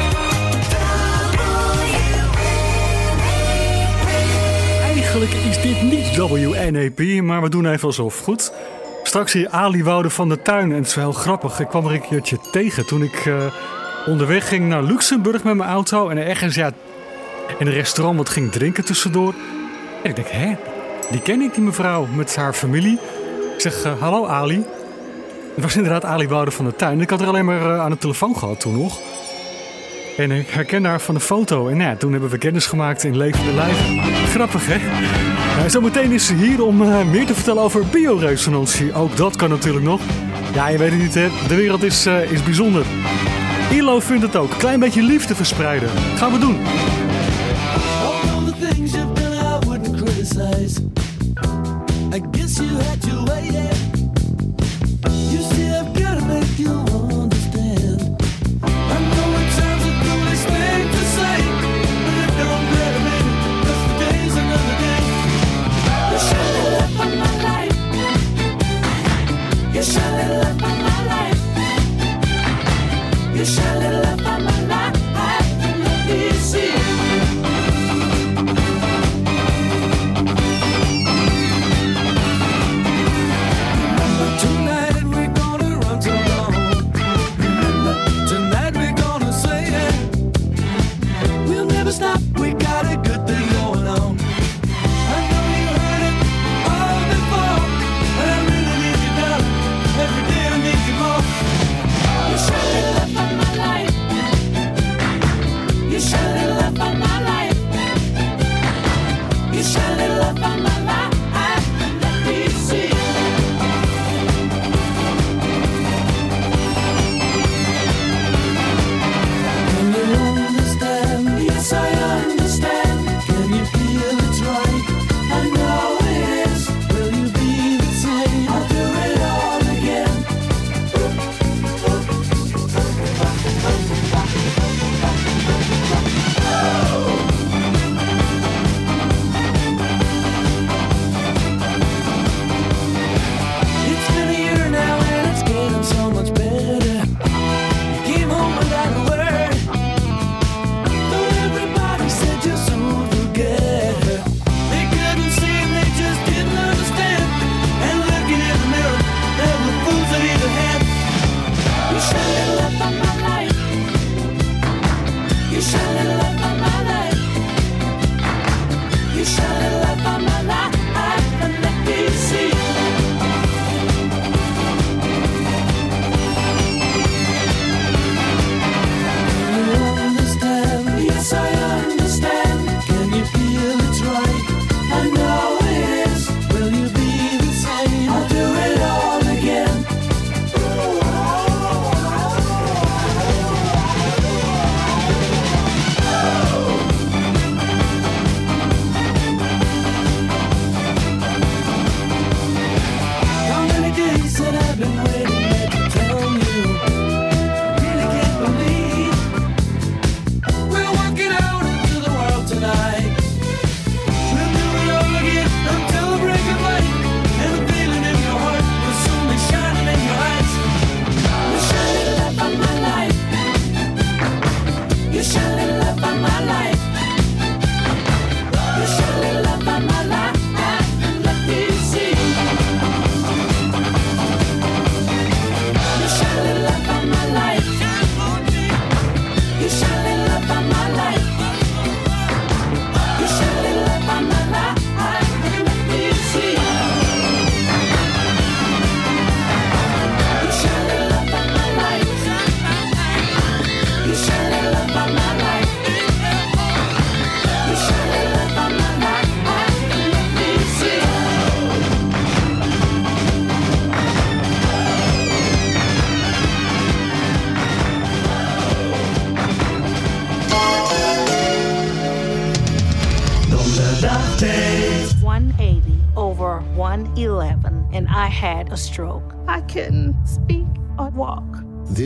Eigenlijk 4.80 5.32
is 5.32 5.60
dit 5.60 5.82
niet 5.82 6.16
WNAP, 6.16 7.22
maar 7.22 7.42
we 7.42 7.48
doen 7.48 7.66
even 7.66 7.86
alsof. 7.86 8.18
Goed. 8.18 8.52
Straks 9.14 9.32
hier 9.32 9.48
Ali 9.48 9.84
Woude 9.84 10.10
van 10.10 10.28
de 10.28 10.42
Tuin. 10.42 10.70
En 10.70 10.76
het 10.76 10.86
is 10.86 10.94
wel 10.94 11.04
heel 11.04 11.20
grappig. 11.20 11.60
Ik 11.60 11.68
kwam 11.68 11.86
er 11.86 11.92
een 11.92 12.00
keertje 12.08 12.38
tegen 12.52 12.86
toen 12.86 13.02
ik 13.02 13.26
eh, 13.26 13.34
onderweg 14.06 14.48
ging 14.48 14.68
naar 14.68 14.82
Luxemburg 14.82 15.44
met 15.44 15.54
mijn 15.54 15.70
auto. 15.70 16.08
En 16.08 16.18
ergens 16.18 16.54
ja, 16.54 16.70
in 17.58 17.66
een 17.66 17.72
restaurant 17.72 18.16
wat 18.16 18.28
ging 18.28 18.52
drinken 18.52 18.84
tussendoor. 18.84 19.34
En 20.02 20.10
ik 20.10 20.16
denk, 20.16 20.28
hè? 20.28 20.54
Die 21.10 21.20
ken 21.20 21.40
ik, 21.40 21.54
die 21.54 21.62
mevrouw, 21.62 22.06
met 22.06 22.36
haar 22.36 22.52
familie. 22.52 22.98
Ik 23.54 23.60
zeg, 23.60 23.82
eh, 23.82 24.00
hallo 24.00 24.26
Ali. 24.26 24.64
Het 25.54 25.64
was 25.64 25.76
inderdaad 25.76 26.04
Ali 26.04 26.28
Woude 26.28 26.50
van 26.50 26.64
de 26.64 26.76
Tuin. 26.76 27.00
Ik 27.00 27.10
had 27.10 27.20
er 27.20 27.26
alleen 27.26 27.44
maar 27.44 27.74
eh, 27.74 27.80
aan 27.80 27.90
de 27.90 27.98
telefoon 27.98 28.36
gehad 28.36 28.60
toen 28.60 28.78
nog. 28.78 29.00
En 30.16 30.30
ik 30.30 30.48
herkende 30.48 30.88
haar 30.88 31.00
van 31.00 31.14
de 31.14 31.20
foto. 31.20 31.68
En 31.68 31.76
ja, 31.76 31.96
toen 31.96 32.12
hebben 32.12 32.30
we 32.30 32.38
kennis 32.38 32.66
gemaakt 32.66 33.04
in 33.04 33.16
levende 33.16 33.52
lijf. 33.52 33.78
Grappig, 34.32 34.66
hè? 34.66 34.78
Nou, 35.64 35.76
zometeen 35.76 36.12
is 36.12 36.26
ze 36.26 36.34
hier 36.34 36.64
om 36.64 36.82
eh, 36.82 37.04
meer 37.04 37.26
te 37.26 37.34
vertellen 37.34 37.62
over 37.62 37.86
bioresonantie. 37.86 38.94
Ook 38.94 39.16
dat 39.16 39.36
kan 39.36 39.50
natuurlijk 39.50 39.84
nog. 39.84 40.00
Ja, 40.54 40.68
je 40.68 40.78
weet 40.78 40.90
het 40.90 41.00
niet, 41.00 41.14
hè? 41.14 41.28
De 41.48 41.54
wereld 41.54 41.82
is, 41.82 42.06
eh, 42.06 42.32
is 42.32 42.42
bijzonder. 42.42 42.84
ILO 43.70 44.00
vindt 44.00 44.22
het 44.22 44.36
ook. 44.36 44.50
Klein 44.58 44.80
beetje 44.80 45.02
liefde 45.02 45.34
verspreiden. 45.34 45.88
Gaan 46.16 46.32
we 46.32 46.38
doen. 46.38 46.56
Guess 52.32 52.58
you 52.58 52.68
had. 52.68 53.93
You 69.84 69.92
shine 69.92 70.16
the 70.16 70.34
light 70.38 70.62
on 70.62 70.78
my 70.82 70.98
life. 71.12 71.42
You 73.36 73.44
shine 73.44 73.73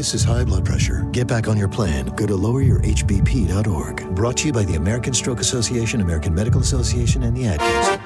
This 0.09 0.25
is 0.27 0.29
high 0.37 0.45
blood 0.45 0.65
pressure. 0.65 1.09
Get 1.11 1.27
back 1.27 1.47
on 1.47 1.57
your 1.57 1.69
plan. 1.69 2.15
Go 2.15 2.27
to 2.27 2.39
loweryourhbp.org. 2.39 4.15
Brought 4.15 4.37
to 4.37 4.47
you 4.47 4.53
by 4.53 4.65
the 4.73 4.79
American 4.79 5.15
Stroke 5.15 5.41
Association, 5.41 6.01
American 6.01 6.35
Medical 6.35 6.61
Association, 6.61 7.23
and 7.23 7.37
the 7.37 7.49
Ad 7.49 7.59
Council. 7.59 7.99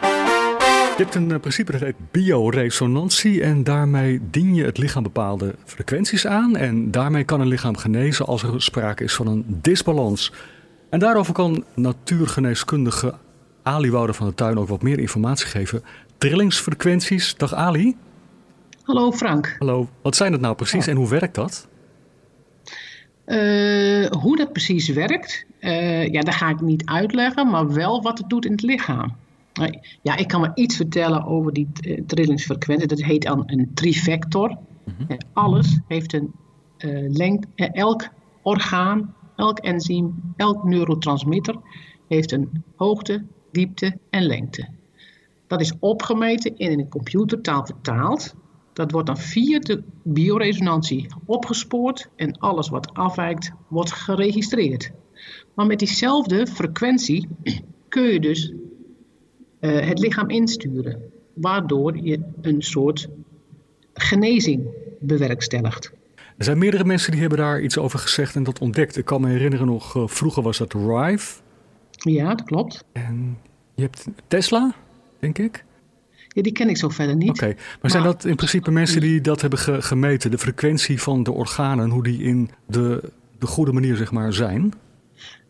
Je 0.97 1.03
hebt 1.03 1.15
een 1.15 1.33
eh, 1.33 1.41
principe 1.41 1.73
dat 1.73 1.81
heet 1.81 1.95
bioresonantie 2.11 3.43
en 3.43 3.65
daarmee 3.65 4.21
dien 4.31 4.55
je 4.55 4.65
het 4.65 4.79
lichaam 4.79 5.03
bepaalde 5.03 5.55
frequenties 5.65 6.27
aan 6.27 6.57
en 6.57 6.91
daarmee 6.91 7.25
kan 7.25 7.41
een 7.41 7.47
lichaam 7.47 7.77
genezen 7.77 8.27
als 8.27 8.43
er 8.43 8.63
sprake 8.63 9.05
is 9.05 9.15
van 9.15 9.27
een 9.27 9.45
disbalans. 9.47 10.33
En 10.91 10.99
daarover 10.99 11.33
kan 11.33 11.65
natuurgeneeskundige 11.75 13.15
Ali 13.63 13.91
Wouter 13.91 14.15
van 14.15 14.27
de 14.27 14.35
Tuin 14.35 14.59
ook 14.59 14.69
wat 14.69 14.83
meer 14.83 14.99
informatie 14.99 15.47
geven. 15.47 15.83
Trillingsfrequenties, 16.19 17.37
dag 17.37 17.55
Ali. 17.55 17.97
Hallo 18.83 19.13
Frank. 19.13 19.57
Hallo, 19.59 19.89
wat 20.03 20.17
zijn 20.17 20.33
het 20.33 20.41
nou 20.41 20.55
precies 20.55 20.87
en 20.87 20.97
hoe 20.97 21.09
werkt 21.09 21.35
dat? 21.35 21.71
Eh, 23.25 24.07
hoe 24.07 24.37
dat 24.37 24.53
precies 24.53 24.89
werkt, 24.89 25.45
eh, 25.59 26.07
ja, 26.09 26.21
dat 26.21 26.35
ga 26.35 26.49
ik 26.49 26.61
niet 26.61 26.85
uitleggen, 26.85 27.51
maar 27.51 27.73
wel 27.73 28.03
wat 28.03 28.19
het 28.19 28.29
doet 28.29 28.45
in 28.45 28.53
het 28.53 28.63
lichaam. 28.63 29.17
Ja, 30.03 30.17
ik 30.17 30.29
kan 30.29 30.41
maar 30.41 30.53
iets 30.55 30.77
vertellen 30.77 31.25
over 31.25 31.53
die 31.53 31.69
eh, 31.81 32.03
trillingsfrequentie. 32.07 32.87
Dat 32.87 33.03
heet 33.03 33.23
dan 33.23 33.43
een 33.47 33.71
trivector. 33.75 34.59
En 35.09 35.27
alles 35.33 35.79
heeft 35.89 36.13
een 36.13 36.33
lengte. 37.09 37.49
elk 37.57 38.09
orgaan, 38.43 39.15
elk 39.37 39.59
enzym, 39.59 40.35
elk 40.37 40.65
neurotransmitter 40.65 41.57
heeft 42.09 42.33
een 42.33 42.65
hoogte, 42.77 43.25
diepte 43.53 43.99
en 44.11 44.23
lengte. 44.23 44.69
Dat 45.47 45.61
is 45.61 45.73
opgemeten 45.79 46.57
en 46.57 46.71
in 46.71 46.79
een 46.79 46.89
computertaal 46.89 47.67
vertaald. 47.67 48.35
Dat 48.73 48.91
wordt 48.91 49.07
dan 49.07 49.19
via 49.19 49.59
de 49.59 49.83
bioresonantie 50.03 51.07
opgespoord 51.25 52.09
en 52.17 52.39
alles 52.39 52.69
wat 52.69 52.95
afwijkt 52.95 53.53
wordt 53.69 53.93
geregistreerd. 53.93 54.91
Maar 55.55 55.67
met 55.67 55.79
diezelfde 55.79 56.47
frequentie 56.47 57.29
kun 57.89 58.03
je 58.03 58.21
dus 58.21 58.53
eh, 59.61 59.87
het 59.89 59.99
lichaam 59.99 60.31
insturen, 60.31 61.03
waardoor 61.35 61.97
je 61.97 62.21
een 62.41 62.63
soort 62.63 63.09
genezing 63.95 64.67
bewerkstelligt. 65.01 65.93
Er 66.37 66.45
zijn 66.45 66.59
meerdere 66.59 66.85
mensen 66.85 67.11
die 67.11 67.21
hebben 67.21 67.39
daar 67.39 67.61
iets 67.61 67.79
over 67.79 67.99
gezegd 67.99 68.35
en 68.35 68.43
dat 68.43 68.59
ontdekt. 68.59 68.97
Ik 68.97 69.05
kan 69.05 69.21
me 69.21 69.29
herinneren 69.29 69.67
nog, 69.67 69.97
eh, 69.97 70.07
vroeger 70.07 70.43
was 70.43 70.59
dat 70.59 70.73
Rive. 70.73 71.41
Ja, 71.91 72.35
dat 72.35 72.47
klopt. 72.47 72.85
En 72.93 73.39
je 73.75 73.83
hebt 73.83 74.07
Tesla, 74.27 74.75
denk 75.19 75.39
ik. 75.39 75.65
Ja, 76.35 76.43
die 76.43 76.53
ken 76.53 76.69
ik 76.69 76.77
zo 76.77 76.89
verder 76.89 77.17
niet. 77.17 77.29
Oké, 77.31 77.55
maar 77.81 77.91
zijn 77.91 78.03
dat 78.03 78.25
in 78.25 78.37
principe 78.37 78.71
mensen 78.71 79.01
die 79.01 79.21
dat 79.21 79.41
hebben 79.41 79.59
ge- 79.59 79.83
gemeten, 79.83 80.31
de 80.31 80.39
frequentie 80.39 81.03
van 81.03 81.23
de 81.23 81.33
organen, 81.33 81.91
hoe 81.91 82.03
die 82.03 82.23
in 82.23 82.51
de, 82.67 83.11
de 83.39 83.47
goede 83.47 83.73
manier 83.73 83.97
zeg 83.97 84.13
maar 84.13 84.33
zijn? 84.33 84.73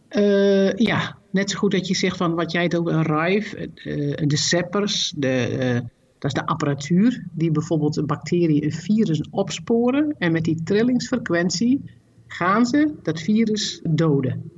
Eh, 0.09 0.73
ja, 0.75 1.17
net 1.31 1.51
zo 1.51 1.59
goed 1.59 1.71
dat 1.71 1.87
je 1.89 1.95
zegt 1.95 2.17
van 2.17 2.35
wat 2.35 2.53
jij 2.53 2.63
het 2.63 2.77
over 2.77 2.93
een 2.93 3.03
RIVE, 3.27 3.57
eh, 3.75 4.27
de 4.29 4.37
zeppers, 4.37 5.13
de, 5.17 5.29
eh, 5.29 5.75
dat 6.19 6.31
is 6.35 6.41
de 6.41 6.47
apparatuur 6.47 7.25
die 7.33 7.51
bijvoorbeeld 7.51 7.97
een 7.97 8.07
bacterie, 8.07 8.65
een 8.65 8.73
virus 8.73 9.21
opsporen. 9.31 10.15
En 10.19 10.33
met 10.33 10.45
die 10.45 10.63
trillingsfrequentie 10.65 11.81
gaan 12.27 12.67
ze 12.67 12.93
dat 13.03 13.21
virus 13.21 13.81
doden. 13.89 14.51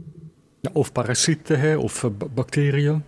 Ja, 0.61 0.71
of 0.73 0.93
parasieten 0.93 1.61
hè, 1.61 1.77
of 1.77 2.05
eh, 2.05 2.11
ba- 2.19 2.27
bacteriën. 2.35 3.03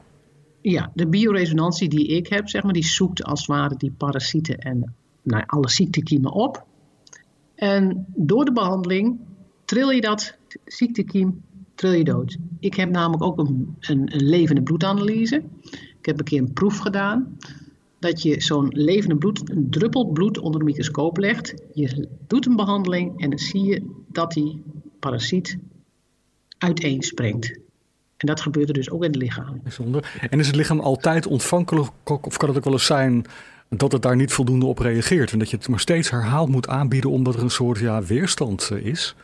Ja, 0.69 0.91
de 0.95 1.07
bioresonantie 1.07 1.89
die 1.89 2.07
ik 2.07 2.27
heb, 2.27 2.49
zeg 2.49 2.63
maar, 2.63 2.73
die 2.73 2.85
zoekt 2.85 3.25
als 3.25 3.41
het 3.41 3.49
ware 3.49 3.77
die 3.77 3.91
parasieten 3.91 4.59
en 4.59 4.95
nou, 5.23 5.43
alle 5.47 5.71
ziektekiemen 5.71 6.33
op. 6.33 6.67
En 7.55 8.07
door 8.15 8.45
de 8.45 8.53
behandeling 8.53 9.19
tril 9.65 9.91
je 9.91 10.01
dat 10.01 10.37
ziektekiem, 10.65 11.43
tril 11.75 11.93
je 11.93 12.05
dood. 12.05 12.37
Ik 12.61 12.75
heb 12.75 12.91
namelijk 12.91 13.23
ook 13.23 13.39
een, 13.39 13.77
een, 13.81 14.15
een 14.15 14.25
levende 14.25 14.63
bloedanalyse. 14.63 15.43
Ik 15.99 16.07
heb 16.07 16.19
een 16.19 16.25
keer 16.25 16.41
een 16.41 16.53
proef 16.53 16.79
gedaan. 16.79 17.37
Dat 17.99 18.23
je 18.23 18.41
zo'n 18.41 18.69
levende 18.69 19.17
bloed, 19.17 19.51
een 19.51 19.71
druppel 19.71 20.07
bloed 20.07 20.39
onder 20.39 20.59
de 20.59 20.67
microscoop 20.67 21.17
legt. 21.17 21.55
Je 21.73 22.09
doet 22.27 22.47
een 22.47 22.57
behandeling 22.57 23.21
en 23.21 23.31
dan 23.31 23.39
zie 23.39 23.63
je 23.63 23.83
dat 24.09 24.33
die 24.33 24.63
parasiet 24.99 25.59
uiteenspringt. 26.59 27.65
En 28.17 28.27
dat 28.27 28.41
gebeurt 28.41 28.69
er 28.69 28.75
dus 28.75 28.91
ook 28.91 29.05
in 29.05 29.11
het 29.11 29.23
lichaam. 29.23 29.61
Bijzonder. 29.63 30.13
En 30.31 30.39
is 30.39 30.47
het 30.47 30.57
lichaam 30.57 30.81
altijd 30.81 31.27
ontvankelijk 31.27 31.91
of 32.05 32.37
kan 32.37 32.49
het 32.49 32.59
ook 32.59 32.65
wel 32.65 32.73
eens 32.73 32.87
zijn 32.87 33.25
dat 33.69 33.93
het 33.93 34.03
daar 34.03 34.17
niet 34.17 34.33
voldoende 34.33 34.67
op 34.67 34.79
reageert 34.79 35.33
en 35.33 35.39
dat 35.39 35.51
je 35.51 35.57
het 35.57 35.69
maar 35.69 35.81
steeds 35.81 36.11
herhaald 36.11 36.49
moet 36.49 36.69
aanbieden 36.69 37.11
omdat 37.11 37.35
er 37.35 37.43
een 37.43 37.51
soort 37.51 37.79
ja, 37.79 38.03
weerstand 38.03 38.71
eh, 38.73 38.85
is? 38.85 39.15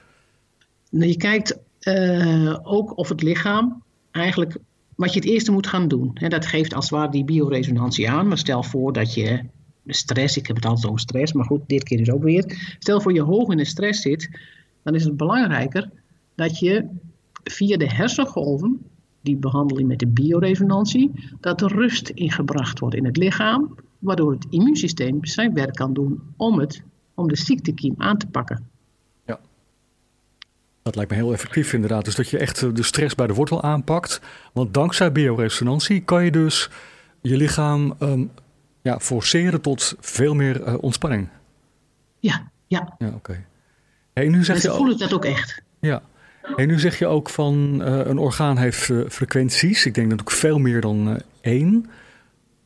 Nou, 0.90 1.06
je 1.06 1.16
kijkt 1.16 1.58
eh, 1.78 2.56
ook 2.62 2.98
of 2.98 3.08
het 3.08 3.22
lichaam 3.22 3.82
eigenlijk 4.10 4.56
wat 4.94 5.12
je 5.12 5.20
het 5.20 5.28
eerste 5.28 5.52
moet 5.52 5.66
gaan 5.66 5.88
doen. 5.88 6.10
Hè, 6.14 6.28
dat 6.28 6.46
geeft 6.46 6.74
als 6.74 6.84
het 6.84 6.94
ware 6.94 7.10
die 7.10 7.24
bioresonantie 7.24 8.10
aan. 8.10 8.28
Maar 8.28 8.38
stel 8.38 8.62
voor 8.62 8.92
dat 8.92 9.14
je 9.14 9.44
stress, 9.86 10.36
ik 10.36 10.46
heb 10.46 10.56
het 10.56 10.64
altijd 10.64 10.86
over 10.86 11.00
stress, 11.00 11.32
maar 11.32 11.44
goed, 11.44 11.60
dit 11.66 11.82
keer 11.82 11.98
dus 11.98 12.10
ook 12.10 12.22
weer. 12.22 12.74
Stel 12.78 13.00
voor 13.00 13.12
je 13.12 13.22
hoog 13.22 13.50
in 13.50 13.56
de 13.56 13.64
stress 13.64 14.02
zit, 14.02 14.30
dan 14.82 14.94
is 14.94 15.04
het 15.04 15.16
belangrijker 15.16 15.90
dat 16.34 16.58
je 16.58 16.86
via 17.44 17.76
de 17.76 17.88
hersengolven, 17.88 18.80
die 19.20 19.36
behandeling 19.36 19.88
met 19.88 19.98
de 19.98 20.06
bioresonantie, 20.06 21.10
dat 21.40 21.60
er 21.60 21.72
rust 21.72 22.08
ingebracht 22.08 22.78
wordt 22.78 22.96
in 22.96 23.04
het 23.04 23.16
lichaam, 23.16 23.74
waardoor 23.98 24.32
het 24.32 24.46
immuunsysteem 24.50 25.24
zijn 25.24 25.54
werk 25.54 25.74
kan 25.74 25.92
doen 25.92 26.20
om, 26.36 26.58
het, 26.58 26.82
om 27.14 27.28
de 27.28 27.36
ziektekiem 27.36 27.94
aan 27.98 28.18
te 28.18 28.26
pakken. 28.26 28.70
Dat 30.82 30.94
lijkt 30.94 31.10
me 31.10 31.16
heel 31.16 31.32
effectief 31.32 31.72
inderdaad. 31.72 32.04
Dus 32.04 32.14
dat 32.14 32.28
je 32.28 32.38
echt 32.38 32.62
eh, 32.62 32.68
de 32.72 32.82
stress 32.82 33.14
bij 33.14 33.26
de 33.26 33.34
wortel 33.34 33.62
aanpakt. 33.62 34.20
Want 34.52 34.74
dankzij 34.74 35.12
bioresonantie 35.12 36.00
kan 36.00 36.24
je 36.24 36.30
dus 36.30 36.70
je 37.20 37.36
lichaam 37.36 37.94
ehm, 37.98 38.24
ja, 38.82 39.00
forceren 39.00 39.60
tot 39.60 39.94
veel 40.00 40.34
meer 40.34 40.62
eh, 40.62 40.74
ontspanning. 40.80 41.28
Ja, 42.18 42.50
ja. 42.66 42.94
Ja, 42.98 43.08
oké. 43.14 43.44
Hey, 44.12 44.28
nu 44.28 44.44
zeg 44.44 44.46
Mensen 44.46 44.70
je 44.70 44.76
voelen 44.76 44.98
dat 44.98 45.12
ook 45.12 45.24
echt. 45.24 45.62
Ja. 45.80 46.02
En 46.56 46.66
nu 46.66 46.78
zeg 46.78 46.98
je 46.98 47.06
ook 47.06 47.28
van 47.28 47.82
eh, 47.82 48.06
een 48.06 48.18
orgaan 48.18 48.58
heeft 48.58 48.90
eh, 48.90 48.98
frequenties. 49.08 49.86
Ik 49.86 49.94
denk 49.94 50.10
dat 50.10 50.20
ook 50.20 50.30
veel 50.30 50.58
meer 50.58 50.80
dan 50.80 51.08
eh, 51.08 51.20
één. 51.40 51.90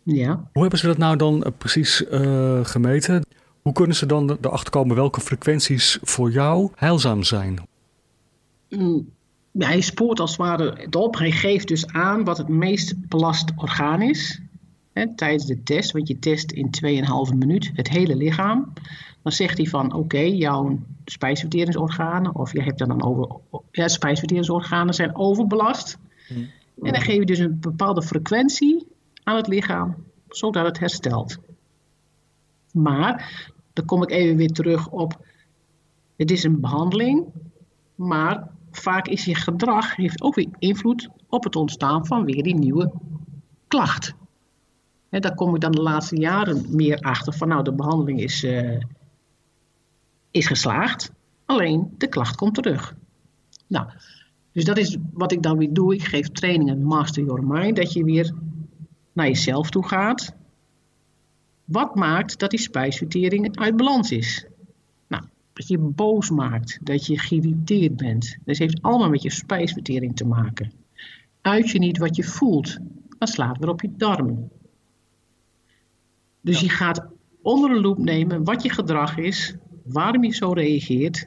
Ja. 0.03 0.49
Hoe 0.53 0.61
hebben 0.63 0.79
ze 0.79 0.87
dat 0.87 0.99
nou 0.99 1.17
dan 1.17 1.53
precies 1.59 2.05
gemeten? 2.63 3.27
Hoe 3.63 3.73
kunnen 3.73 3.97
ze 3.97 4.07
dan 4.07 4.39
erachter 4.41 4.71
komen 4.71 4.97
welke 4.97 5.21
frequenties 5.21 5.99
voor 6.03 6.31
jou 6.31 6.71
heilzaam 6.75 7.23
zijn? 7.23 7.59
Mm, 8.69 9.09
hij 9.53 9.81
spoort 9.81 10.21
als 10.21 10.31
het 10.31 10.41
ware 10.41 10.75
het 10.77 10.97
op. 10.97 11.19
Hij 11.19 11.31
geeft 11.31 11.69
dus 11.69 11.87
aan 11.87 12.25
wat 12.25 12.39
het 12.39 12.49
meest 12.49 13.09
belast 13.09 13.53
orgaan 13.57 14.03
is. 14.03 14.41
Hè, 14.93 15.15
tijdens 15.15 15.47
de 15.47 15.63
test, 15.63 15.93
want 15.93 16.09
je 16.09 16.19
test 16.19 16.53
in 16.53 16.71
2,5 16.71 17.37
minuut 17.37 17.71
het 17.75 17.89
hele 17.89 18.17
lichaam. 18.17 18.73
Dan 19.23 19.33
zegt 19.33 19.57
hij 19.57 19.67
van 19.67 19.93
oké, 19.93 20.19
jouw 20.19 20.79
spijsverteringsorganen, 21.11 22.35
of 22.35 22.53
je 22.53 22.63
hebt 22.63 22.81
er 22.81 22.89
dan 22.89 23.03
over, 23.03 23.37
ja, 23.71 23.89
spijsverteringsorganen 23.89 24.95
zijn 24.95 25.17
overbelast. 25.17 25.99
En 26.83 26.93
dan 26.93 27.01
geef 27.01 27.17
je 27.17 27.27
dus 27.27 27.39
een 27.39 27.61
bepaalde 27.61 28.03
frequentie 28.03 28.87
aan 29.23 29.37
het 29.37 29.47
lichaam, 29.47 29.95
zodat 30.29 30.67
het 30.67 30.79
herstelt. 30.79 31.39
Maar, 32.73 33.51
dan 33.73 33.85
kom 33.85 34.03
ik 34.03 34.11
even 34.11 34.37
weer 34.37 34.53
terug 34.53 34.89
op, 34.89 35.27
het 36.17 36.31
is 36.31 36.45
een 36.45 36.61
behandeling, 36.61 37.25
maar 37.95 38.49
vaak 38.71 39.07
is 39.09 39.25
je 39.25 39.35
gedrag 39.35 39.97
heeft 39.97 40.23
ook 40.23 40.35
weer 40.35 40.49
invloed 40.59 41.09
op 41.29 41.45
het 41.45 41.57
ontstaan 41.57 42.07
van 42.07 42.25
weer 42.25 42.43
die 42.43 42.59
nieuwe 42.59 42.93
klacht. 43.69 44.15
Hè, 45.09 45.19
daar 45.19 45.35
kom 45.35 45.55
ik 45.55 45.61
dan 45.61 45.73
de 45.73 45.83
laatste 45.83 46.17
jaren 46.17 46.65
meer 46.71 46.99
achter 46.99 47.33
van 47.33 47.49
nou 47.49 47.65
de 47.65 47.73
behandeling 47.73 48.21
is, 48.21 48.43
eh, 48.45 48.79
is 50.37 50.47
geslaagd, 50.47 51.11
alleen 51.45 51.95
de 51.99 52.09
klacht 52.09 52.37
komt 52.37 52.55
terug. 52.55 52.95
Nou, 53.67 53.87
dus 54.53 54.65
dat 54.65 54.79
is 54.79 54.97
wat 55.13 55.33
ik 55.33 55.43
dan 55.43 55.59
weer 55.59 55.73
doe. 55.73 55.95
Ik 55.95 56.05
geef 56.05 56.29
trainingen 56.29 56.83
Master 56.83 57.25
Your 57.25 57.47
Mind, 57.47 57.77
dat 57.77 57.93
je 57.93 58.05
weer 58.05 58.35
naar 59.13 59.27
jezelf 59.27 59.71
toe 59.71 59.87
gaat. 59.87 60.35
Wat 61.65 61.95
maakt 61.95 62.39
dat 62.39 62.51
die 62.51 62.61
spijsvertering 62.61 63.57
uit 63.57 63.77
balans 63.77 64.11
is? 64.11 64.47
Nou, 65.09 65.25
dat 65.53 65.69
je 65.69 65.79
boos 65.79 66.31
maakt, 66.31 66.79
dat 66.83 67.07
je 67.07 67.19
geïrriteerd 67.19 67.97
bent. 67.97 68.37
Dat 68.45 68.57
heeft 68.57 68.83
allemaal 68.83 69.11
met 69.11 69.23
je 69.23 69.31
spijsvertering 69.31 70.17
te 70.17 70.27
maken. 70.27 70.73
Uit 71.41 71.71
je 71.71 71.79
niet 71.79 71.99
wat 71.99 72.17
je 72.17 72.25
voelt, 72.25 72.79
dan 73.19 73.29
slaat 73.29 73.59
weer 73.59 73.69
op 73.69 73.83
je 73.83 73.91
darmen. 73.97 74.51
Dus 76.41 76.61
je 76.61 76.69
gaat 76.69 77.07
onder 77.43 77.71
de 77.71 77.81
loep 77.81 77.99
nemen 77.99 78.45
wat 78.45 78.63
je 78.63 78.71
gedrag 78.71 79.17
is, 79.17 79.55
waarom 79.87 80.25
je 80.25 80.35
zo 80.35 80.53
reageert 80.53 81.27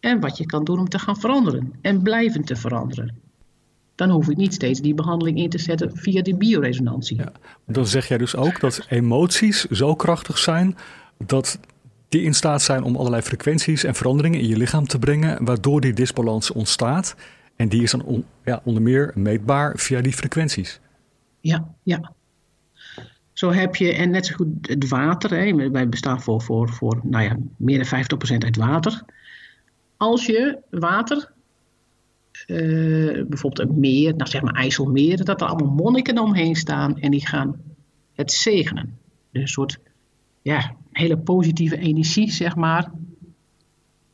en 0.00 0.20
wat 0.20 0.36
je 0.38 0.46
kan 0.46 0.64
doen 0.64 0.78
om 0.78 0.88
te 0.88 0.98
gaan 0.98 1.16
veranderen 1.16 1.72
en 1.80 2.02
blijvend 2.02 2.46
te 2.46 2.56
veranderen. 2.56 3.18
dan 3.94 4.10
hoef 4.10 4.28
ik 4.28 4.36
niet 4.36 4.54
steeds 4.54 4.80
die 4.80 4.94
behandeling 4.94 5.38
in 5.38 5.50
te 5.50 5.58
zetten 5.58 5.96
via 5.96 6.22
die 6.22 6.36
bioresonantie. 6.36 7.20
Dan 7.66 7.86
zeg 7.86 8.06
jij 8.08 8.18
dus 8.18 8.36
ook 8.36 8.60
dat 8.60 8.86
emoties 8.88 9.64
zo 9.64 9.94
krachtig 9.94 10.38
zijn 10.38 10.76
dat 11.18 11.58
die 12.08 12.22
in 12.22 12.34
staat 12.34 12.62
zijn 12.62 12.82
om 12.82 12.96
allerlei 12.96 13.22
frequenties 13.22 13.84
en 13.84 13.94
veranderingen 13.94 14.40
in 14.40 14.48
je 14.48 14.56
lichaam 14.56 14.86
te 14.86 14.98
brengen, 14.98 15.44
waardoor 15.44 15.80
die 15.80 15.92
disbalans 15.92 16.50
ontstaat. 16.50 17.14
En 17.56 17.68
die 17.68 17.82
is 17.82 17.90
dan 17.90 18.02
on- 18.02 18.24
ja, 18.44 18.60
onder 18.64 18.82
meer 18.82 19.12
meetbaar 19.14 19.78
via 19.78 20.00
die 20.00 20.12
frequenties. 20.12 20.80
Ja, 21.40 21.74
ja. 21.82 22.12
Zo 23.40 23.52
heb 23.52 23.76
je, 23.76 23.92
en 23.92 24.10
net 24.10 24.26
zo 24.26 24.34
goed 24.34 24.48
het 24.60 24.88
water, 24.88 25.30
hè, 25.30 25.70
wij 25.70 25.88
bestaan 25.88 26.22
voor, 26.22 26.42
voor, 26.42 26.68
voor 26.68 27.00
nou 27.02 27.24
ja, 27.24 27.36
meer 27.56 27.88
dan 27.90 28.04
50% 28.34 28.36
uit 28.38 28.56
water. 28.56 29.04
Als 29.96 30.26
je 30.26 30.58
water, 30.70 31.32
eh, 32.46 32.56
bijvoorbeeld 33.26 33.58
een 33.58 33.80
meer, 33.80 34.16
nou 34.16 34.30
zeg 34.30 34.42
maar 34.42 34.54
IJsselmeer, 34.54 35.24
dat 35.24 35.40
er 35.40 35.46
allemaal 35.46 35.74
monniken 35.74 36.18
omheen 36.18 36.54
staan 36.56 36.98
en 36.98 37.10
die 37.10 37.26
gaan 37.26 37.60
het 38.14 38.32
zegenen. 38.32 38.98
Dus 39.30 39.42
een 39.42 39.48
soort 39.48 39.78
ja, 40.42 40.74
hele 40.92 41.18
positieve 41.18 41.78
energie, 41.78 42.30
zeg 42.30 42.56
maar, 42.56 42.90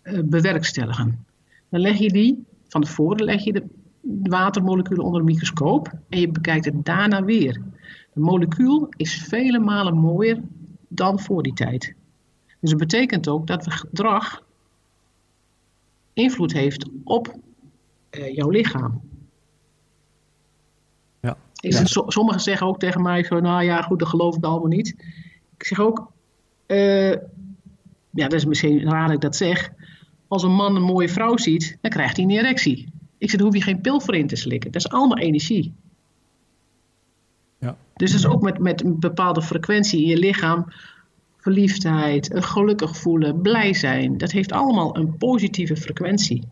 eh, 0.03 0.21
bewerkstelligen. 0.25 1.27
Dan 1.69 1.81
leg 1.81 1.99
je 1.99 2.09
die, 2.09 2.45
van 2.69 2.83
tevoren 2.83 3.25
leg 3.25 3.45
je 3.45 3.53
de 3.53 3.65
watermoleculen 4.23 5.05
onder 5.05 5.21
een 5.21 5.27
microscoop 5.27 5.93
en 6.09 6.21
je 6.21 6.29
bekijkt 6.29 6.65
het 6.65 6.85
daarna 6.85 7.25
weer. 7.25 7.61
De 8.17 8.23
molecuul 8.23 8.89
is 8.97 9.15
vele 9.15 9.59
malen 9.59 9.95
mooier 9.95 10.41
dan 10.89 11.21
voor 11.21 11.43
die 11.43 11.53
tijd. 11.53 11.95
Dus 12.61 12.71
dat 12.71 12.79
betekent 12.79 13.29
ook 13.29 13.47
dat 13.47 13.65
het 13.65 13.75
gedrag 13.75 14.43
invloed 16.13 16.53
heeft 16.53 16.89
op 17.05 17.39
eh, 18.11 18.35
jouw 18.35 18.51
lichaam. 18.51 19.01
Ja. 21.21 21.37
So- 21.85 22.11
sommigen 22.11 22.41
zeggen 22.41 22.67
ook 22.67 22.79
tegen 22.79 23.03
mij 23.03 23.25
van, 23.25 23.43
nou 23.43 23.63
ja, 23.63 23.83
goed, 23.83 23.99
dat 23.99 24.09
geloof 24.09 24.37
ik 24.37 24.45
allemaal 24.45 24.69
niet. 24.69 24.95
Ik 25.57 25.67
zeg 25.67 25.81
ook, 25.81 26.13
eh, 26.67 27.11
ja, 27.11 27.19
dat 28.11 28.33
is 28.33 28.45
misschien 28.45 28.83
raar 28.83 29.07
dat 29.07 29.15
ik 29.15 29.21
dat 29.21 29.37
zeg. 29.37 29.73
Als 30.29 30.43
een 30.43 30.55
man 30.55 30.77
een 30.77 30.83
mooie 30.83 31.09
vrouw 31.09 31.37
ziet, 31.37 31.79
dan 31.81 31.91
krijgt 31.91 32.17
hij 32.17 32.25
een 32.25 32.31
erectie. 32.31 32.89
Ik 33.19 33.31
zeg, 33.31 33.39
daar 33.39 33.49
hoef 33.49 33.57
je 33.57 33.63
geen 33.63 33.81
pil 33.81 34.01
voor 34.01 34.15
in 34.15 34.27
te 34.27 34.37
slikken. 34.37 34.71
Dat 34.71 34.85
is 34.85 34.91
allemaal 34.91 35.19
energie. 35.19 35.75
Dus 37.97 38.11
dat 38.11 38.21
is 38.21 38.27
ook 38.27 38.43
met, 38.43 38.59
met 38.59 38.85
een 38.85 38.99
bepaalde 38.99 39.43
frequentie 39.43 40.01
in 40.01 40.09
je 40.09 40.19
lichaam. 40.19 40.73
Verliefdheid, 41.37 42.35
een 42.35 42.43
gelukkig 42.43 42.97
voelen, 42.97 43.41
blij 43.41 43.75
zijn. 43.75 44.19
Dat 44.19 44.31
heeft 44.31 44.53
allemaal 44.53 44.97
een 44.97 45.17
positieve 45.17 45.77
frequentie. 45.77 46.49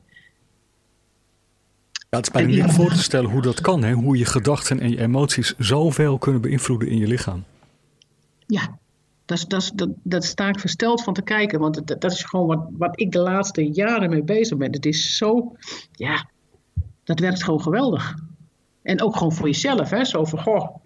Ja, 1.92 2.20
het 2.20 2.26
is 2.26 2.32
bijna 2.32 2.64
niet 2.64 2.72
voor 2.72 2.90
te 2.90 3.02
stellen 3.02 3.30
hoe 3.30 3.42
dat 3.42 3.60
kan. 3.60 3.82
Hè? 3.82 3.92
Hoe 3.92 4.18
je 4.18 4.24
gedachten 4.24 4.80
en 4.80 4.90
je 4.90 5.00
emoties 5.00 5.54
zoveel 5.58 6.18
kunnen 6.18 6.40
beïnvloeden 6.40 6.88
in 6.88 6.98
je 6.98 7.06
lichaam. 7.06 7.44
Ja, 8.46 8.78
dat, 9.24 9.44
dat, 9.48 9.72
dat, 9.74 9.88
dat 10.02 10.24
sta 10.24 10.48
ik 10.48 10.60
versteld 10.60 11.02
van 11.02 11.14
te 11.14 11.22
kijken. 11.22 11.60
Want 11.60 11.86
dat, 11.86 12.00
dat 12.00 12.12
is 12.12 12.22
gewoon 12.22 12.46
wat, 12.46 12.68
wat 12.78 13.00
ik 13.00 13.12
de 13.12 13.18
laatste 13.18 13.72
jaren 13.72 14.10
mee 14.10 14.22
bezig 14.22 14.58
ben. 14.58 14.72
Het 14.72 14.86
is 14.86 15.16
zo, 15.16 15.56
ja, 15.92 16.28
dat 17.04 17.18
werkt 17.18 17.42
gewoon 17.42 17.62
geweldig. 17.62 18.14
En 18.82 19.02
ook 19.02 19.16
gewoon 19.16 19.32
voor 19.32 19.46
jezelf, 19.46 19.90
hè. 19.90 20.04
Zo 20.04 20.24
van, 20.24 20.42
goh, 20.42 20.76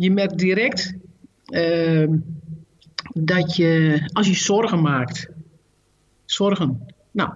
je 0.00 0.10
merkt 0.10 0.38
direct 0.38 0.94
ehm, 1.44 2.16
dat 3.12 3.56
je, 3.56 4.00
als 4.12 4.26
je 4.26 4.34
zorgen 4.34 4.80
maakt, 4.80 5.28
zorgen, 6.24 6.86
nou, 7.10 7.32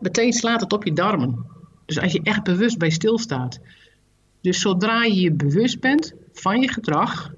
meteen 0.00 0.32
slaat 0.32 0.60
het 0.60 0.72
op 0.72 0.84
je 0.84 0.92
darmen. 0.92 1.46
Dus 1.86 2.00
als 2.00 2.12
je 2.12 2.20
echt 2.22 2.42
bewust 2.42 2.78
bij 2.78 2.90
stilstaat. 2.90 3.60
Dus 4.40 4.60
zodra 4.60 5.04
je 5.04 5.20
je 5.20 5.32
bewust 5.32 5.80
bent 5.80 6.14
van 6.32 6.60
je 6.60 6.68
gedrag, 6.68 7.32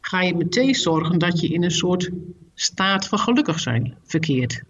ga 0.00 0.22
je 0.22 0.34
meteen 0.34 0.74
zorgen 0.74 1.18
dat 1.18 1.40
je 1.40 1.48
in 1.48 1.62
een 1.62 1.70
soort 1.70 2.10
staat 2.54 3.08
van 3.08 3.18
gelukkig 3.18 3.60
zijn 3.60 3.94
verkeert. 4.04 4.62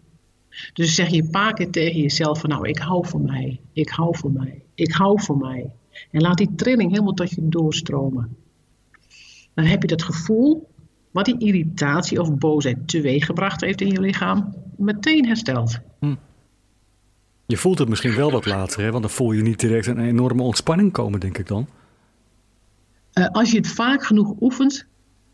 Dus 0.73 0.95
zeg 0.95 1.09
je 1.09 1.23
een 1.23 1.31
paar 1.31 1.55
keer 1.55 1.71
tegen 1.71 2.01
jezelf 2.01 2.41
van 2.41 2.51
nou, 2.51 2.69
ik 2.69 2.79
hou 2.79 3.07
van 3.07 3.23
mij, 3.23 3.61
ik 3.73 3.89
hou 3.89 4.19
van 4.19 4.33
mij, 4.33 4.63
ik 4.75 4.93
hou 4.93 5.23
van 5.23 5.39
mij. 5.39 5.71
En 6.11 6.21
laat 6.21 6.39
die 6.39 6.55
trilling 6.55 6.91
helemaal 6.91 7.15
tot 7.15 7.31
je 7.31 7.49
doorstromen. 7.49 8.37
Dan 9.59 9.67
heb 9.67 9.83
je 9.83 9.89
dat 9.89 10.03
gevoel 10.03 10.71
wat 11.11 11.25
die 11.25 11.39
irritatie 11.39 12.21
of 12.21 12.35
boosheid 12.35 12.89
teweeggebracht 12.89 13.61
heeft 13.61 13.81
in 13.81 13.89
je 13.89 14.01
lichaam, 14.01 14.55
meteen 14.77 15.27
hersteld. 15.27 15.79
Je 17.47 17.57
voelt 17.57 17.79
het 17.79 17.89
misschien 17.89 18.15
wel 18.15 18.31
wat 18.31 18.47
later, 18.47 18.83
hè? 18.83 18.91
want 18.91 19.03
dan 19.03 19.13
voel 19.13 19.33
je 19.33 19.43
niet 19.43 19.61
direct 19.61 19.87
een 19.87 19.99
enorme 19.99 20.43
ontspanning 20.43 20.93
komen, 20.93 21.21
denk 21.21 21.39
ik 21.39 21.47
dan. 21.47 21.69
Eh, 23.13 23.27
als 23.27 23.51
je 23.51 23.57
het 23.57 23.69
vaak 23.69 24.05
genoeg 24.05 24.35
oefent, 24.41 24.87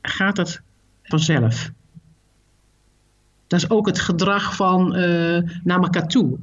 gaat 0.03 0.37
het 0.37 0.61
vanzelf. 1.03 1.71
Dat 3.47 3.61
is 3.61 3.71
ook 3.71 3.87
het 3.87 4.01
gedrag 4.01 4.57
van 4.57 4.95
eh 4.95 5.43
Namakatu. 5.65 6.37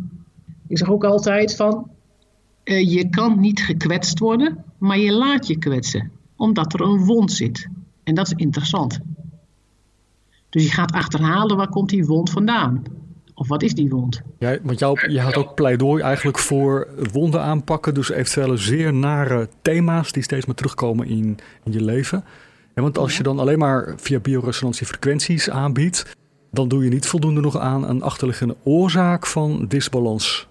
Ik 0.67 0.78
zeg 0.78 0.89
ook 0.89 1.04
altijd 1.04 1.56
van, 1.56 1.89
eh, 2.63 2.91
je 2.91 3.10
kan 3.10 3.39
niet 3.39 3.62
gekwetst 3.62 4.20
worden, 4.20 4.63
maar 4.78 4.98
je 4.98 5.12
laat 5.12 5.48
je 5.48 5.58
kwetsen, 5.58 6.12
omdat 6.42 6.74
er 6.74 6.82
een 6.82 7.06
wond 7.06 7.32
zit. 7.32 7.68
En 8.04 8.16
dat 8.16 8.26
is 8.26 8.34
interessant. 8.34 9.00
Dus 10.50 10.64
je 10.64 10.72
gaat 10.72 10.92
achterhalen 10.92 11.58
waar 11.58 11.70
komt 11.70 11.90
die 11.90 12.06
wond 12.06 12.30
vandaan. 12.30 12.84
Of 13.34 13.48
wat 13.48 13.64
is 13.64 13.74
die 13.74 13.90
wond? 13.90 14.22
Ja, 14.40 14.58
want 14.64 14.80
jou, 14.80 15.12
je 15.12 15.20
had 15.20 15.36
ook 15.36 15.56
pleidooi 15.56 16.02
eigenlijk 16.02 16.40
voor 16.40 16.88
wonden 17.12 17.42
aanpakken. 17.42 17.94
Dus 17.94 18.12
eventuele 18.12 18.58
zeer 18.58 18.94
nare 18.94 19.50
thema's 19.62 20.12
die 20.12 20.24
steeds 20.24 20.46
maar 20.46 20.56
terugkomen 20.56 21.08
in, 21.08 21.38
in 21.64 21.72
je 21.72 21.84
leven. 21.84 22.24
En 22.74 22.84
want 22.84 22.98
als 22.98 23.18
je 23.18 23.24
dan 23.24 23.40
alleen 23.40 23.60
maar 23.60 23.94
via 23.98 24.20
bioresonantie 24.20 24.86
frequenties 24.86 25.50
aanbiedt... 25.50 26.16
dan 26.52 26.68
doe 26.68 26.84
je 26.84 26.90
niet 26.90 27.06
voldoende 27.08 27.42
nog 27.42 27.58
aan 27.58 27.90
een 27.90 28.02
achterliggende 28.02 28.56
oorzaak 28.64 29.28
van 29.28 29.66
disbalans. 29.68 30.48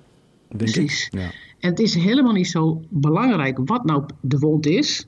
Denk 0.48 0.72
Precies. 0.72 1.07
Ik. 1.07 1.20
Ja. 1.20 1.31
En 1.59 1.70
het 1.70 1.79
is 1.79 1.94
helemaal 1.94 2.33
niet 2.33 2.48
zo 2.48 2.83
belangrijk 2.88 3.59
wat 3.64 3.85
nou 3.85 4.05
de 4.20 4.38
wond 4.38 4.66
is. 4.66 5.07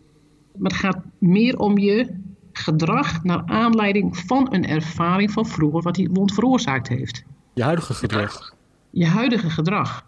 Maar 0.57 0.71
het 0.71 0.81
gaat 0.81 0.99
meer 1.19 1.59
om 1.59 1.79
je 1.79 2.09
gedrag 2.53 3.25
naar 3.25 3.43
aanleiding 3.47 4.17
van 4.17 4.55
een 4.55 4.67
ervaring 4.67 5.31
van 5.31 5.47
vroeger 5.47 5.83
wat 5.83 5.95
die 5.95 6.09
wond 6.13 6.35
veroorzaakt 6.35 6.89
heeft. 6.89 7.25
Je 7.53 7.63
huidige 7.63 7.95
gedrag. 7.95 8.55
Je 8.91 9.07
huidige 9.07 9.51
gedrag. 9.51 10.07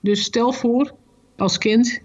Dus 0.00 0.22
stel 0.22 0.52
voor, 0.52 0.94
als 1.36 1.58
kind 1.58 2.00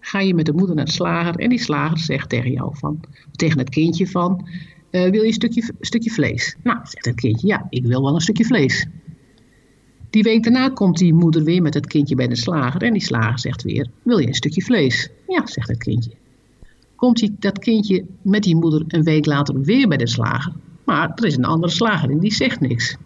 ga 0.00 0.20
je 0.20 0.34
met 0.34 0.46
de 0.46 0.52
moeder 0.52 0.76
naar 0.76 0.84
de 0.84 0.90
slager 0.90 1.34
en 1.34 1.48
die 1.48 1.60
slager 1.60 1.98
zegt 1.98 2.28
tegen 2.28 2.50
jou 2.50 2.76
van, 2.76 3.00
tegen 3.32 3.58
het 3.58 3.68
kindje 3.68 4.06
van, 4.06 4.48
eh, 4.90 5.10
wil 5.10 5.20
je 5.20 5.26
een 5.26 5.32
stukje, 5.32 5.72
stukje 5.80 6.10
vlees? 6.10 6.56
Nou, 6.62 6.78
zegt 6.82 7.04
het 7.04 7.14
kindje, 7.14 7.46
ja, 7.46 7.66
ik 7.70 7.84
wil 7.84 8.02
wel 8.02 8.14
een 8.14 8.20
stukje 8.20 8.44
vlees. 8.44 8.86
Die 10.10 10.22
week 10.22 10.42
daarna 10.42 10.68
komt 10.68 10.98
die 10.98 11.14
moeder 11.14 11.44
weer 11.44 11.62
met 11.62 11.74
het 11.74 11.86
kindje 11.86 12.14
bij 12.14 12.28
de 12.28 12.36
slager 12.36 12.82
en 12.82 12.92
die 12.92 13.02
slager 13.02 13.38
zegt 13.38 13.62
weer, 13.62 13.90
wil 14.02 14.18
je 14.18 14.26
een 14.26 14.34
stukje 14.34 14.62
vlees? 14.62 15.10
Ja, 15.26 15.46
zegt 15.46 15.68
het 15.68 15.78
kindje. 15.78 16.10
Komt 16.98 17.16
die, 17.16 17.36
dat 17.38 17.58
kindje 17.58 18.04
met 18.22 18.42
die 18.42 18.56
moeder 18.56 18.84
een 18.88 19.02
week 19.02 19.26
later 19.26 19.60
weer 19.60 19.88
bij 19.88 19.96
de 19.96 20.08
slager, 20.08 20.52
maar 20.84 21.12
er 21.14 21.24
is 21.24 21.36
een 21.36 21.44
andere 21.44 21.72
slager 21.72 22.10
en 22.10 22.18
die 22.18 22.32
zegt 22.32 22.60
niks. 22.60 22.96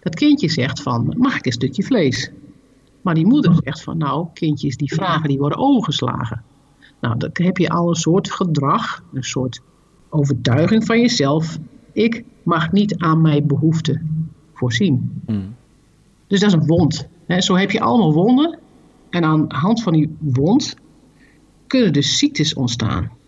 Dat 0.00 0.14
kindje 0.14 0.48
zegt 0.48 0.82
van, 0.82 1.14
mag 1.18 1.36
ik 1.36 1.46
een 1.46 1.52
stukje 1.52 1.82
vlees? 1.82 2.30
Maar 3.00 3.14
die 3.14 3.26
moeder 3.26 3.60
zegt 3.64 3.82
van, 3.82 3.98
nou, 3.98 4.26
kindjes 4.34 4.76
die 4.76 4.94
vragen, 4.94 5.28
die 5.28 5.38
worden 5.38 5.58
overgeslagen. 5.58 6.42
Nou, 7.00 7.18
dan 7.18 7.30
heb 7.32 7.56
je 7.56 7.68
al 7.68 7.88
een 7.88 7.94
soort 7.94 8.30
gedrag, 8.30 9.02
een 9.12 9.24
soort 9.24 9.60
overtuiging 10.08 10.84
van 10.84 11.00
jezelf. 11.00 11.58
Ik 11.92 12.24
mag 12.42 12.72
niet 12.72 12.98
aan 12.98 13.20
mijn 13.20 13.46
behoeften 13.46 14.28
voorzien. 14.52 15.22
Dus 16.26 16.40
dat 16.40 16.48
is 16.48 16.54
een 16.54 16.66
wond. 16.66 17.08
Zo 17.38 17.56
heb 17.56 17.70
je 17.70 17.80
allemaal 17.80 18.12
wonden. 18.12 18.58
En 19.10 19.24
aan 19.24 19.48
de 19.48 19.54
hand 19.54 19.82
van 19.82 19.92
die 19.92 20.16
wond 20.18 20.76
kunnen 21.66 21.92
dus 21.92 22.18
ziektes 22.18 22.54
ontstaan. 22.54 23.18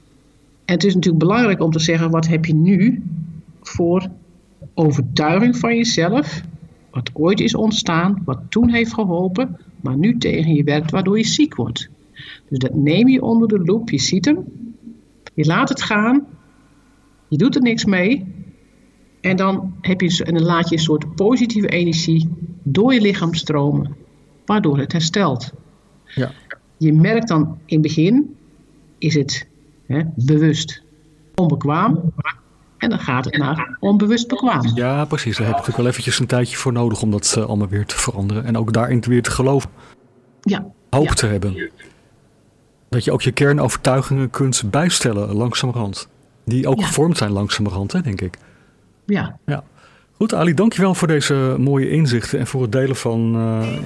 En 0.72 0.78
het 0.78 0.86
is 0.86 0.94
natuurlijk 0.94 1.24
belangrijk 1.24 1.62
om 1.62 1.70
te 1.70 1.78
zeggen, 1.78 2.10
wat 2.10 2.26
heb 2.26 2.44
je 2.44 2.54
nu 2.54 3.02
voor 3.60 4.08
overtuiging 4.74 5.56
van 5.56 5.76
jezelf, 5.76 6.42
wat 6.90 7.10
ooit 7.12 7.40
is 7.40 7.54
ontstaan, 7.54 8.22
wat 8.24 8.40
toen 8.48 8.70
heeft 8.70 8.94
geholpen, 8.94 9.58
maar 9.80 9.96
nu 9.96 10.18
tegen 10.18 10.54
je 10.54 10.64
werkt, 10.64 10.90
waardoor 10.90 11.18
je 11.18 11.24
ziek 11.24 11.54
wordt. 11.54 11.88
Dus 12.48 12.58
dat 12.58 12.74
neem 12.74 13.08
je 13.08 13.22
onder 13.22 13.48
de 13.48 13.58
loep, 13.58 13.90
je 13.90 13.98
ziet 13.98 14.24
hem, 14.24 14.44
je 15.34 15.44
laat 15.44 15.68
het 15.68 15.82
gaan, 15.82 16.26
je 17.28 17.36
doet 17.36 17.54
er 17.54 17.62
niks 17.62 17.84
mee, 17.84 18.26
en 19.20 19.36
dan, 19.36 19.74
heb 19.80 20.00
je, 20.00 20.24
en 20.24 20.34
dan 20.34 20.44
laat 20.44 20.68
je 20.68 20.74
een 20.74 20.82
soort 20.82 21.14
positieve 21.14 21.68
energie 21.68 22.28
door 22.62 22.94
je 22.94 23.00
lichaam 23.00 23.34
stromen, 23.34 23.96
waardoor 24.44 24.78
het 24.78 24.92
herstelt. 24.92 25.52
Ja. 26.14 26.32
Je 26.76 26.92
merkt 26.92 27.28
dan 27.28 27.58
in 27.64 27.78
het 27.78 27.82
begin, 27.82 28.36
is 28.98 29.14
het 29.14 29.50
hè, 29.86 30.00
bewust 30.16 30.82
onbekwaam, 31.34 32.12
en 32.78 32.88
dan 32.90 32.98
gaat 32.98 33.24
het 33.24 33.36
naar 33.36 33.76
onbewust 33.80 34.28
bekwaam. 34.28 34.70
Ja, 34.74 35.04
precies. 35.04 35.36
Daar 35.36 35.46
heb 35.46 35.54
je 35.54 35.60
natuurlijk 35.60 35.76
wel 35.76 35.86
eventjes 35.86 36.18
een 36.18 36.26
tijdje 36.26 36.56
voor 36.56 36.72
nodig 36.72 37.02
om 37.02 37.10
dat 37.10 37.34
eh, 37.38 37.44
allemaal 37.44 37.68
weer 37.68 37.86
te 37.86 37.96
veranderen. 37.98 38.44
En 38.44 38.56
ook 38.56 38.72
daarin 38.72 39.00
weer 39.00 39.22
te 39.22 39.30
geloven. 39.30 39.70
Ja. 40.40 40.66
Hoop 40.90 41.06
Ja. 41.06 41.12
te 41.14 41.26
hebben. 41.26 41.70
dat 42.88 43.04
je 43.04 43.12
ook 43.12 43.22
je 43.22 43.32
kernovertuigingen 43.32 44.30
kunt 44.30 44.62
bijstellen 44.70 45.34
langzamerhand. 45.34 46.08
Die 46.44 46.68
ook 46.68 46.78
Ja. 46.80 46.86
gevormd 46.86 47.16
zijn 47.16 47.30
langzamerhand, 47.32 47.92
hè, 47.92 48.00
denk 48.00 48.20
ik. 48.20 48.38
Ja. 49.06 49.38
Ja. 49.46 49.64
Goed, 50.12 50.34
Ali, 50.34 50.54
dankjewel 50.54 50.94
voor 50.94 51.08
deze 51.08 51.54
mooie 51.58 51.90
inzichten 51.90 52.38
en 52.38 52.46
voor 52.46 52.62
het 52.62 52.72
delen 52.72 52.96
van 52.96 53.34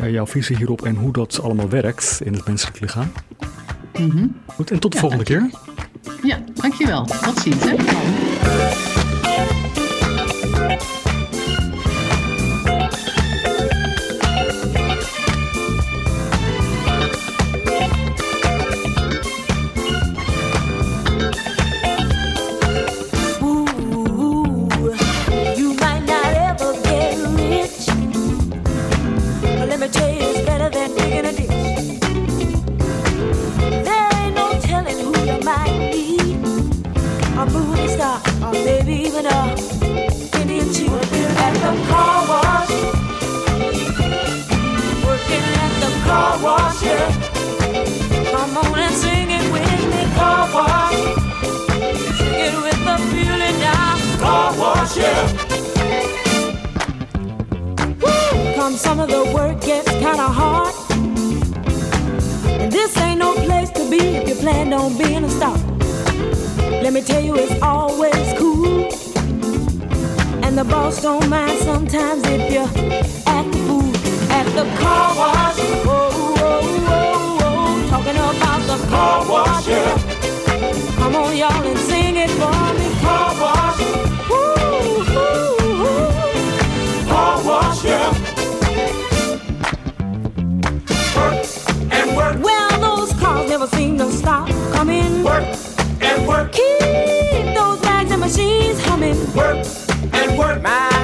eh, 0.00 0.10
jouw 0.12 0.26
visie 0.26 0.56
hierop 0.56 0.82
en 0.82 0.94
hoe 0.96 1.12
dat 1.12 1.40
allemaal 1.42 1.68
werkt 1.68 2.20
in 2.24 2.32
het 2.32 2.46
menselijk 2.46 2.80
lichaam. 2.80 3.12
Mhm. 3.98 4.26
Goed, 4.46 4.70
en 4.70 4.78
tot 4.78 4.90
de 4.90 4.96
Ja, 4.96 5.02
volgende 5.02 5.24
keer. 5.24 5.50
Ja, 6.22 6.38
dankjewel. 6.54 7.04
Tot 7.04 7.38
ziens. 7.40 7.64
Hè. 7.64 8.95
Car 46.36 46.44
wash, 46.44 46.82
yeah. 46.82 47.10
Come 48.30 48.56
on 48.58 48.78
and 48.78 48.94
sing 48.94 49.30
it 49.30 49.52
with 49.52 49.82
me, 49.92 50.14
car 50.16 50.48
wash. 50.52 50.94
Sing 52.18 52.34
it 52.46 52.54
with 52.62 52.80
the 52.84 52.96
feeling 53.10 53.58
now. 53.60 54.18
Car 54.18 54.58
wash, 54.58 54.96
yeah. 54.96 55.32
Woo! 58.00 58.54
Come 58.54 58.76
some 58.76 59.00
of 59.00 59.08
the 59.08 59.24
work 59.34 59.60
gets 59.60 59.90
kinda 59.90 60.28
hard. 60.28 60.74
And 62.60 62.72
this 62.72 62.96
ain't 62.98 63.18
no 63.18 63.34
place 63.34 63.70
to 63.70 63.88
be 63.90 63.98
if 63.98 64.28
you 64.28 64.34
plan 64.34 64.72
on 64.72 64.96
being 64.98 65.24
a 65.24 65.30
star. 65.30 65.56
Let 66.82 66.92
me 66.92 67.02
tell 67.02 67.22
you, 67.22 67.34
it's 67.36 67.62
always 67.62 68.32
cool. 68.38 68.88
And 70.44 70.56
the 70.58 70.64
boss 70.64 71.02
don't 71.02 71.28
mind 71.28 71.58
sometimes 71.60 72.22
if 72.26 72.52
you 72.52 72.64
act 73.26 73.52
the 73.52 73.58
fool 73.66 73.85
the 74.56 74.64
car 74.78 75.14
wash. 75.14 75.58
Whoa, 75.84 76.10
whoa, 76.10 76.62
whoa, 76.88 77.36
whoa. 77.40 77.88
Talking 77.90 78.16
about 78.16 78.60
the 78.66 78.78
car 78.88 79.28
wash, 79.28 79.68
yeah. 79.68 79.98
Come 80.96 81.14
on, 81.14 81.36
y'all, 81.36 81.62
and 81.62 81.78
sing 81.78 82.16
it 82.16 82.30
for 82.30 82.64
me. 82.78 82.88
Car 83.04 83.34
wash. 83.42 83.80
Woo. 84.30 85.04
Car 87.06 87.36
wash. 87.44 87.84
Work 91.16 91.38
and 91.92 92.16
work. 92.16 92.36
Well, 92.42 92.80
those 92.80 93.12
cars 93.20 93.50
never 93.50 93.66
seem 93.66 93.98
to 93.98 94.10
stop 94.10 94.48
coming. 94.72 95.22
Work 95.22 95.44
and 96.00 96.26
work. 96.26 96.52
Keep 96.52 97.54
those 97.54 97.78
bags 97.80 98.10
and 98.10 98.20
machines 98.20 98.80
humming. 98.86 99.18
Work 99.34 99.66
and 100.14 100.38
work. 100.38 100.62
My 100.62 100.95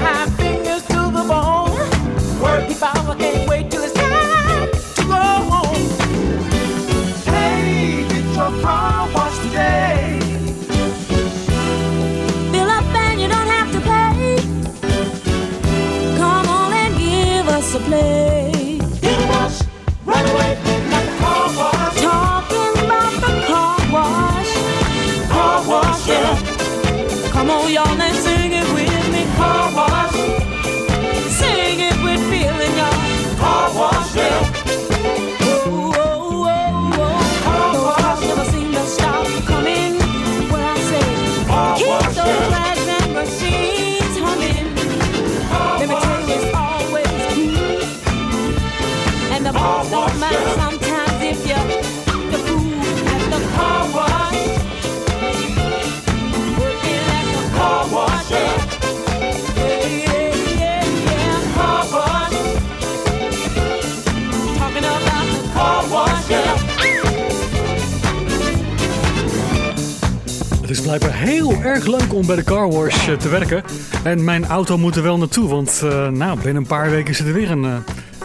erg 71.64 71.86
leuk 71.86 72.14
om 72.14 72.26
bij 72.26 72.36
de 72.36 72.44
car 72.44 72.70
wash 72.70 73.08
eh, 73.08 73.16
te 73.16 73.28
werken. 73.28 73.62
En 74.04 74.24
mijn 74.24 74.46
auto 74.46 74.78
moet 74.78 74.96
er 74.96 75.02
wel 75.02 75.18
naartoe, 75.18 75.48
want 75.48 75.80
eh, 75.84 76.08
nou, 76.08 76.36
binnen 76.36 76.62
een 76.62 76.68
paar 76.68 76.90
weken 76.90 77.14
zit 77.14 77.26
er 77.26 77.32
weer 77.32 77.50
een, 77.50 77.64
eh, 77.64 77.76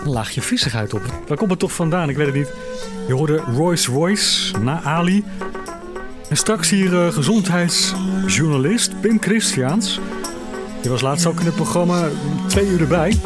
een 0.08 0.14
laagje 0.14 0.42
viezigheid 0.42 0.94
op. 0.94 1.02
Waar 1.28 1.38
komt 1.38 1.50
het 1.50 1.60
toch 1.60 1.74
vandaan? 1.74 2.10
Ik 2.10 2.16
weet 2.16 2.26
het 2.26 2.36
niet. 2.36 2.54
Je 3.08 3.14
hoorde 3.14 3.36
Royce 3.36 3.92
Royce 3.92 4.58
na 4.60 4.82
Ali. 4.84 5.24
En 6.30 6.38
straks 6.38 6.70
hier 6.70 7.06
eh, 7.06 7.14
gezondheidsjournalist 7.14 9.02
Pim 9.02 9.22
Christiaans. 9.22 10.00
Die 10.82 10.92
was 10.92 11.02
laatst 11.02 11.26
ook 11.26 11.40
in 11.40 11.46
het 11.46 11.56
programma 11.56 12.10
twee 12.48 12.68
uur 12.68 12.82
erbij. 12.82 13.20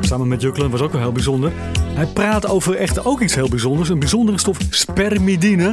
Samen 0.00 0.28
met 0.28 0.40
Juklen 0.40 0.70
was 0.70 0.80
ook 0.80 0.92
wel 0.92 1.00
heel 1.00 1.12
bijzonder. 1.12 1.52
Hij 1.94 2.06
praat 2.06 2.48
over 2.48 2.76
echt 2.76 3.04
ook 3.04 3.20
iets 3.20 3.34
heel 3.34 3.48
bijzonders. 3.48 3.88
Een 3.88 3.98
bijzondere 3.98 4.38
stof 4.38 4.58
spermidine. 4.70 5.70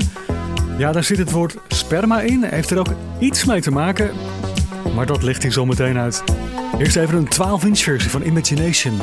Ja, 0.77 0.91
daar 0.91 1.03
zit 1.03 1.17
het 1.17 1.31
woord 1.31 1.57
sperma 1.67 2.21
in. 2.21 2.43
Heeft 2.43 2.69
er 2.69 2.79
ook 2.79 2.93
iets 3.19 3.45
mee 3.45 3.61
te 3.61 3.71
maken. 3.71 4.11
Maar 4.95 5.05
dat 5.05 5.23
legt 5.23 5.41
hij 5.41 5.51
zo 5.51 5.65
meteen 5.65 5.97
uit. 5.97 6.23
Eerst 6.77 6.95
even 6.95 7.17
een 7.17 7.27
12-inch 7.33 7.79
versie 7.79 8.09
van 8.09 8.21
Imagination. 8.21 8.99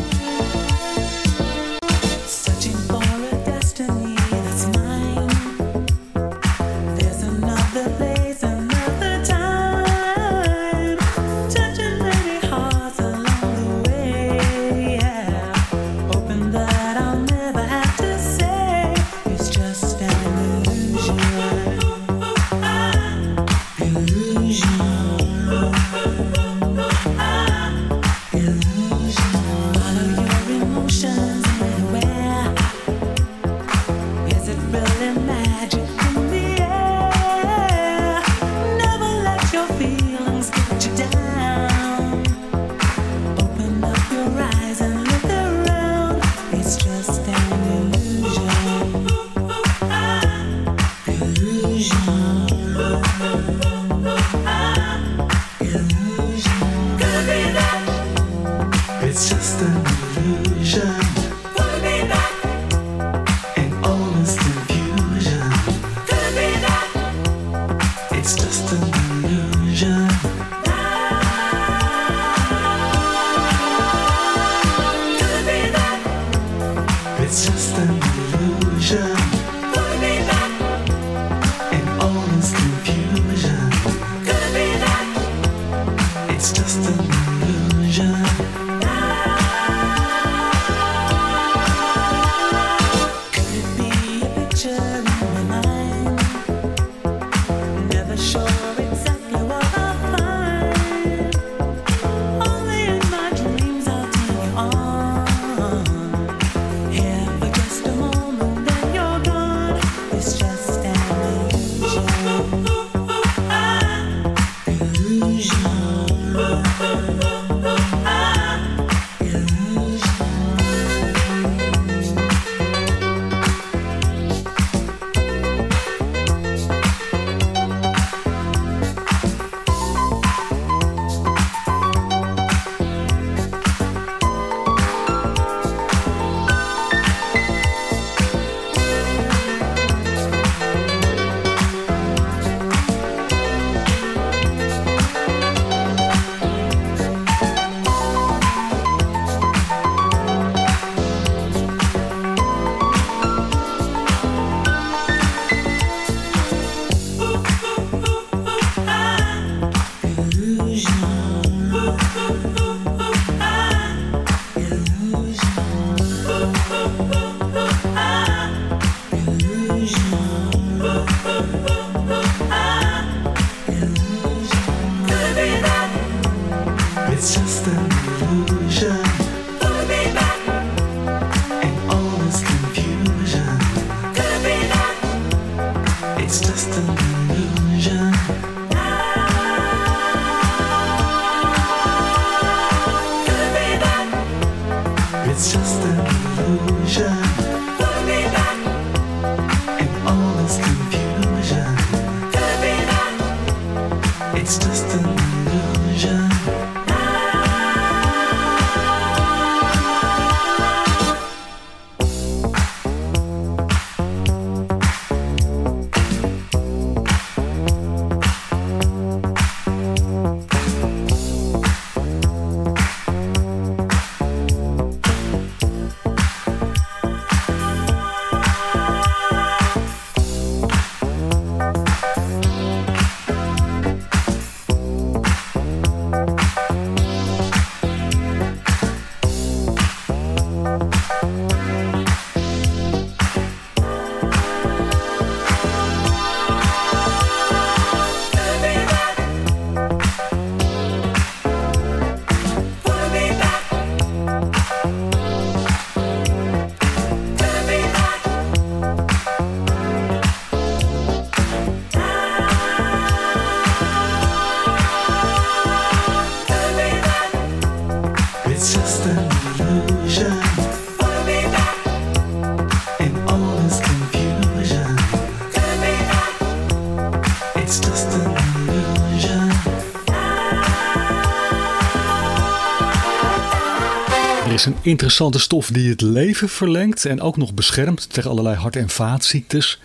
Interessante 284.88 285.38
stof 285.38 285.70
die 285.70 285.90
het 285.90 286.00
leven 286.00 286.48
verlengt 286.48 287.04
en 287.04 287.20
ook 287.20 287.36
nog 287.36 287.54
beschermt 287.54 288.12
tegen 288.12 288.30
allerlei 288.30 288.56
hart- 288.56 288.76
en 288.76 288.88
vaatziektes. 288.88 289.80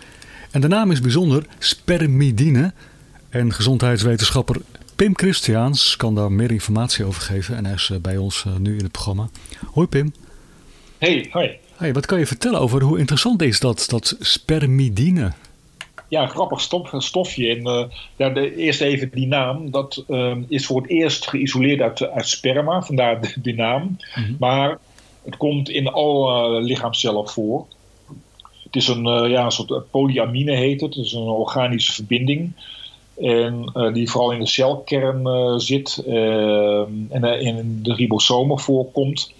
En 0.50 0.60
de 0.60 0.68
naam 0.68 0.90
is 0.90 1.00
bijzonder 1.00 1.46
spermidine. 1.58 2.72
En 3.28 3.52
gezondheidswetenschapper 3.52 4.56
Pim 4.96 5.16
Christiaans 5.16 5.96
kan 5.96 6.14
daar 6.14 6.32
meer 6.32 6.50
informatie 6.50 7.04
over 7.04 7.22
geven. 7.22 7.56
En 7.56 7.64
hij 7.64 7.74
is 7.74 7.90
eh, 7.92 7.98
bij 7.98 8.16
ons 8.16 8.44
eh, 8.46 8.56
nu 8.56 8.76
in 8.76 8.82
het 8.82 8.92
programma. 8.92 9.28
Hoi 9.72 9.86
Pim. 9.86 10.12
Hey, 10.98 11.28
hoi. 11.30 11.50
Hey, 11.76 11.92
wat 11.92 12.06
kan 12.06 12.18
je 12.18 12.26
vertellen 12.26 12.60
over 12.60 12.82
hoe 12.82 12.98
interessant 12.98 13.42
is 13.42 13.60
dat, 13.60 13.84
dat 13.88 14.16
spermidine? 14.20 15.32
Ja, 16.08 16.22
een 16.22 16.28
grappig 16.28 16.60
stof, 16.60 16.90
stofje. 16.98 17.48
En, 17.48 17.64
eh, 17.64 17.84
ja, 18.16 18.28
de, 18.28 18.56
eerst 18.56 18.80
even 18.80 19.10
die 19.10 19.26
naam. 19.26 19.70
Dat 19.70 20.04
is 20.48 20.66
voor 20.66 20.80
het 20.80 20.90
eerst 20.90 21.28
geïsoleerd 21.28 21.80
uit, 21.80 22.10
uit 22.10 22.28
sperma, 22.28 22.82
vandaar 22.82 23.20
de, 23.20 23.32
die 23.40 23.54
naam. 23.54 23.96
Maar 24.38 24.78
het 25.24 25.36
komt 25.36 25.68
in 25.68 25.88
alle 25.88 26.60
lichaamcellen 26.60 27.28
voor. 27.28 27.66
Het 28.64 28.76
is 28.76 28.88
een, 28.88 29.06
eh, 29.06 29.30
ja, 29.30 29.44
een 29.44 29.50
soort 29.50 29.90
polyamine 29.90 30.56
heet 30.56 30.80
het. 30.80 30.94
Het 30.94 31.04
is 31.04 31.12
een 31.12 31.22
organische 31.22 31.92
verbinding. 31.92 32.52
En 33.20 33.70
eh, 33.74 33.92
die 33.92 34.10
vooral 34.10 34.32
in 34.32 34.38
de 34.38 34.46
celkern 34.46 35.26
eh, 35.26 35.54
zit 35.56 36.02
ehm, 36.06 36.92
en 37.08 37.24
eh, 37.24 37.40
in 37.40 37.78
de 37.82 37.94
ribosomen 37.94 38.58
voorkomt. 38.58 39.32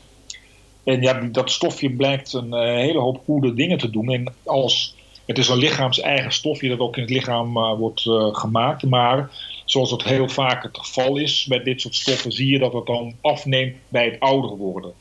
En 0.85 1.03
ja, 1.03 1.20
dat 1.20 1.51
stofje 1.51 1.91
blijkt 1.91 2.32
een 2.32 2.53
eh, 2.53 2.74
hele 2.74 2.99
hoop 2.99 3.20
goede 3.24 3.55
dingen 3.55 3.78
te 3.78 3.91
doen. 3.91 4.12
En 4.12 4.35
als, 4.45 4.95
het 5.26 5.39
is 5.39 5.49
een 5.49 5.59
lichaams-eigen 5.59 6.32
stofje 6.32 6.68
dat 6.68 6.78
ook 6.78 6.97
in 6.97 7.03
het 7.03 7.11
lichaam 7.11 7.57
eh, 7.57 7.78
wordt 7.78 8.07
eh, 8.07 8.35
gemaakt. 8.35 8.82
Maar 8.82 9.30
zoals 9.64 9.91
het 9.91 10.05
heel 10.05 10.28
vaak 10.28 10.62
het 10.62 10.78
geval 10.78 11.16
is 11.16 11.47
bij 11.49 11.62
dit 11.62 11.80
soort 11.80 11.95
stoffen, 11.95 12.32
zie 12.32 12.51
je 12.51 12.59
dat 12.59 12.72
het 12.72 12.87
dan 12.87 13.14
afneemt 13.20 13.76
bij 13.89 14.05
het 14.05 14.20
ouder 14.20 14.57
worden. 14.57 14.93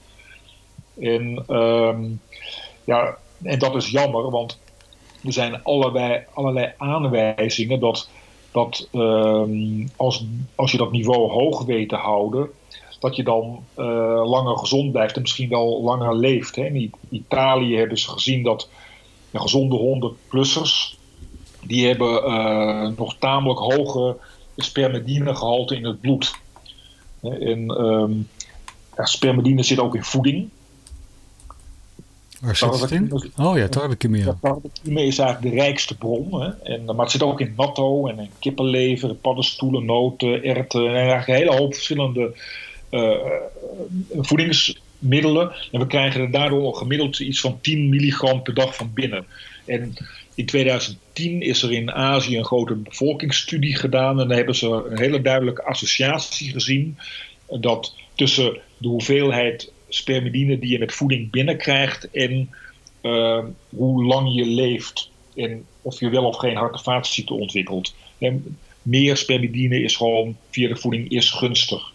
En, 1.00 1.44
ehm, 1.48 2.04
ja, 2.84 3.18
en 3.44 3.60
dat 3.60 3.76
is 3.76 3.90
jammer, 3.90 4.30
want 4.30 4.60
er 5.24 5.34
zijn 5.34 5.64
allerlei, 5.64 6.74
aanwijzingen 6.78 7.80
dat, 7.80 8.10
dat 8.52 8.88
ehm, 8.92 9.88
als, 9.96 10.26
als 10.56 10.72
je 10.72 10.78
dat 10.78 10.92
niveau 10.92 11.32
hoog 11.32 11.66
weet 11.66 11.90
te 11.90 11.96
houden, 11.96 12.50
dat 13.00 13.16
je 13.16 13.24
dan 13.24 13.64
eh, 13.74 14.22
langer 14.26 14.58
gezond 14.58 14.92
blijft 14.92 15.16
en 15.16 15.22
misschien 15.22 15.50
wel 15.50 15.82
langer 15.84 16.16
leeft. 16.16 16.56
Hè. 16.56 16.66
In 16.66 16.94
Italië 17.10 17.78
hebben 17.78 17.98
ze 17.98 18.10
gezien 18.10 18.44
dat 18.44 18.70
de 19.32 19.40
gezonde 19.40 19.78
100-plussers, 19.78 20.98
die 21.62 21.88
hebben 21.88 22.24
eh, 22.24 22.88
nog 22.98 23.16
tamelijk 23.20 23.60
hoge 23.60 24.18
spermidinegehalte 24.58 25.76
in 25.76 25.86
het 25.86 26.02
bloed. 26.02 26.36
En 27.22 27.68
ehm, 27.68 28.12
spermidine 28.96 29.64
zit 29.64 29.80
ook 29.80 29.96
in 29.96 30.04
voeding. 30.04 30.50
Waar 32.44 32.56
zit 32.56 32.80
het 32.80 32.92
in? 32.92 33.12
Oh 33.38 33.58
ja, 33.58 33.68
tarwekiemia. 33.68 34.26
Ja, 34.26 34.38
tarwekiemia 34.42 35.04
is 35.04 35.18
eigenlijk 35.18 35.56
de 35.56 35.62
rijkste 35.62 35.98
bron. 35.98 36.42
Hè? 36.42 36.50
En, 36.50 36.86
maar 36.86 36.96
het 36.98 37.12
zit 37.12 37.24
ook 37.24 37.42
in 37.42 37.54
natto 37.58 38.08
en 38.08 38.20
in 38.20 38.30
kippenlever, 38.40 39.16
paddenstoelen, 39.16 39.86
noten, 39.86 40.44
erwten. 40.44 40.88
En 40.88 40.94
eigenlijk 40.96 41.28
een 41.28 41.36
hele 41.36 41.56
hoop 41.56 41.74
verschillende 41.74 42.36
eh, 42.90 43.18
voedingsmiddelen. 44.12 45.52
En 45.72 45.80
we 45.80 45.88
krijgen 45.88 46.22
er 46.22 46.32
daardoor 46.32 46.76
gemiddeld 46.76 47.20
iets 47.20 47.40
van 47.40 47.62
10 47.62 47.90
milligram 47.90 48.42
per 48.42 48.54
dag 48.54 48.76
van 48.76 48.92
binnen. 48.94 49.26
En 49.66 49.94
in 50.36 50.46
2010 50.46 51.42
is 51.42 51.64
er 51.64 51.72
in 51.72 51.92
Azië 51.92 52.38
een 52.38 52.46
grote 52.46 52.76
bevolkingsstudie 52.76 53.76
gedaan. 53.76 54.20
En 54.20 54.28
daar 54.28 54.38
hebben 54.38 54.56
ze 54.56 54.68
een 54.90 55.00
hele 55.00 55.22
duidelijke 55.22 55.64
associatie 55.64 56.52
gezien. 56.52 56.98
Dat 57.60 57.96
tussen 58.16 58.60
de 58.78 58.88
hoeveelheid 58.88 59.72
spermidine 59.96 60.60
die 60.60 60.72
je 60.72 60.80
met 60.80 60.94
voeding 60.94 61.32
binnenkrijgt 61.32 62.12
en 62.12 62.50
eh, 63.02 63.44
hoe 63.70 64.04
lang 64.06 64.36
je 64.36 64.46
leeft. 64.46 65.10
En 65.36 65.66
of 65.82 66.00
je 66.00 66.10
wel 66.10 66.26
of 66.26 66.38
geen 66.38 66.56
hart- 66.56 66.88
en 66.88 67.28
ontwikkelt. 67.28 67.96
En 68.18 68.58
meer 68.82 69.18
spermidine 69.18 69.84
is 69.84 69.96
gewoon 69.96 70.38
via 70.50 70.68
de 70.68 70.76
voeding 70.76 71.10
is 71.10 71.30
gunstig. 71.30 71.92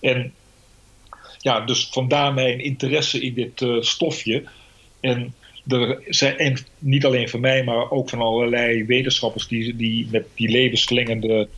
En 0.00 0.32
ja, 1.38 1.60
dus 1.60 1.88
vandaar 1.90 2.34
mijn 2.34 2.60
interesse 2.60 3.20
in 3.20 3.34
dit 3.34 3.62
eh, 3.62 3.80
stofje. 3.80 4.44
En, 5.00 5.34
er 5.66 6.02
zijn, 6.08 6.38
en 6.38 6.56
niet 6.78 7.04
alleen 7.04 7.28
van 7.28 7.40
mij, 7.40 7.64
maar 7.64 7.90
ook 7.90 8.08
van 8.08 8.20
allerlei 8.20 8.84
wetenschappers 8.84 9.48
die, 9.48 9.76
die 9.76 10.06
met 10.10 10.26
die 10.34 10.48
levensverlengende 10.48 11.48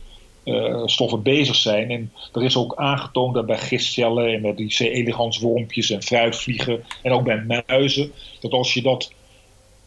eh, 0.53 0.81
stoffen 0.85 1.21
bezig 1.21 1.55
zijn. 1.55 1.89
En 1.89 2.11
er 2.33 2.43
is 2.43 2.57
ook 2.57 2.75
aangetoond 2.75 3.33
dat 3.33 3.45
bij 3.45 3.57
gistcellen 3.57 4.33
en 4.33 4.41
met 4.41 4.57
die 4.57 4.67
C. 4.67 4.79
elegans 4.79 5.39
wormpjes 5.39 5.89
en 5.89 6.03
fruitvliegen 6.03 6.83
en 7.03 7.11
ook 7.11 7.23
bij 7.23 7.63
muizen, 7.67 8.11
dat 8.39 8.51
als 8.51 8.73
je 8.73 8.81
dat 8.81 9.13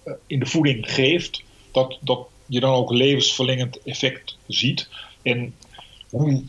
eh, 0.05 0.13
in 0.27 0.39
de 0.39 0.47
voeding 0.47 0.93
geeft, 0.93 1.43
dat, 1.73 1.99
dat 2.01 2.27
je 2.47 2.61
dan 2.61 2.75
ook 2.75 2.91
levensverlengend 2.91 3.83
effect 3.83 4.37
ziet. 4.47 4.89
En 5.23 5.55
hoe 6.11 6.43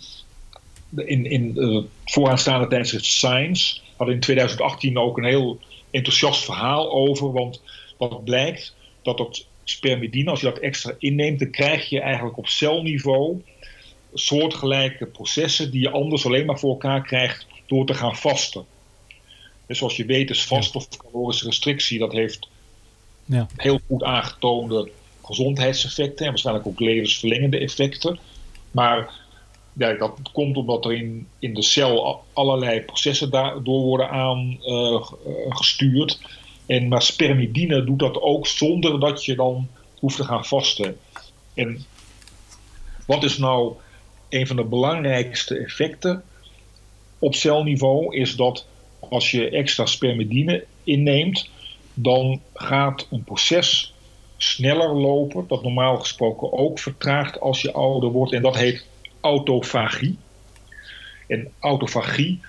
in, 0.95 1.25
in 1.25 1.57
het 1.57 1.85
vooraanstaande 2.05 2.67
tijdschrift 2.67 3.05
Science 3.05 3.79
hadden 3.95 4.15
in 4.15 4.21
2018 4.21 4.97
ook 4.97 5.17
een 5.17 5.23
heel 5.23 5.59
enthousiast 5.91 6.45
verhaal 6.45 6.91
over. 6.91 7.31
Want 7.31 7.61
wat 7.97 8.23
blijkt, 8.23 8.75
dat 9.01 9.17
dat 9.17 9.45
spermidine, 9.63 10.29
als 10.29 10.39
je 10.39 10.45
dat 10.45 10.57
extra 10.57 10.95
inneemt, 10.97 11.39
dan 11.39 11.49
krijg 11.49 11.89
je 11.89 11.99
eigenlijk 11.99 12.37
op 12.37 12.47
celniveau 12.47 13.41
soortgelijke 14.13 15.05
processen 15.05 15.71
die 15.71 15.81
je 15.81 15.89
anders 15.89 16.25
alleen 16.25 16.45
maar 16.45 16.59
voor 16.59 16.69
elkaar 16.69 17.01
krijgt 17.01 17.45
door 17.67 17.85
te 17.85 17.93
gaan 17.93 18.15
vasten. 18.15 18.65
Dus 19.67 19.77
zoals 19.77 19.95
je 19.95 20.05
weet 20.05 20.29
is 20.29 20.45
vast 20.45 20.75
of 20.75 20.87
calorische 20.97 21.45
restrictie, 21.45 21.99
dat 21.99 22.11
heeft 22.11 22.47
Ja. 23.25 23.47
heel 23.55 23.79
goed 23.87 24.03
aangetoonde 24.03 24.91
gezondheidseffecten 25.23 26.25
en 26.25 26.31
waarschijnlijk 26.31 26.67
ook 26.67 26.79
levensverlengende 26.79 27.57
effecten. 27.57 28.19
Maar 28.71 29.21
ja, 29.73 29.93
dat 29.93 30.19
komt 30.31 30.57
omdat 30.57 30.85
er 30.85 30.93
in, 30.93 31.27
in 31.39 31.53
de 31.53 31.61
cel 31.61 32.23
allerlei 32.33 32.81
processen 32.81 33.29
daardoor 33.29 33.81
worden 33.81 34.09
aangestuurd. 34.09 36.19
en 36.65 36.87
maar 36.87 37.01
spermidine 37.01 37.83
doet 37.83 37.99
dat 37.99 38.21
ook 38.21 38.47
zonder 38.47 38.99
dat 38.99 39.25
je 39.25 39.35
dan 39.35 39.67
hoeft 39.99 40.15
te 40.15 40.23
gaan 40.23 40.45
vasten. 40.45 40.97
En 41.53 41.85
wat 43.05 43.23
is 43.23 43.37
nou 43.37 43.73
een 44.33 44.47
van 44.47 44.55
de 44.55 44.63
belangrijkste 44.63 45.57
effecten 45.57 46.23
op 47.19 47.35
celniveau? 47.35 48.15
Is 48.15 48.35
dat 48.35 48.65
als 48.99 49.31
je 49.31 49.49
extra 49.49 49.85
spermidine 49.85 50.65
inneemt, 50.83 51.49
dan 51.93 52.41
gaat 52.53 53.07
een 53.11 53.23
proces 53.23 53.93
sneller 54.37 54.95
lopen, 54.95 55.47
dat 55.47 55.63
normaal 55.63 55.97
gesproken 55.97 56.53
ook 56.53 56.79
vertraagt 56.79 57.39
als 57.39 57.61
je 57.61 57.71
ouder 57.71 58.09
wordt. 58.09 58.33
En 58.33 58.41
dat 58.41 58.57
heet 58.57 58.85
autofagie. 59.21 60.17
En 61.27 61.51
autofagie, 61.59 62.39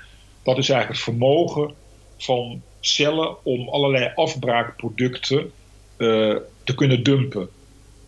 dat 0.43 0.59
is 0.59 0.68
eigenlijk 0.68 1.01
het 1.01 1.14
vermogen 1.14 1.74
van 2.16 2.62
cellen 2.80 3.45
om 3.45 3.68
allerlei 3.68 4.12
afbraakproducten 4.14 5.53
eh, 5.97 6.37
te 6.64 6.74
kunnen 6.74 7.03
dumpen. 7.03 7.49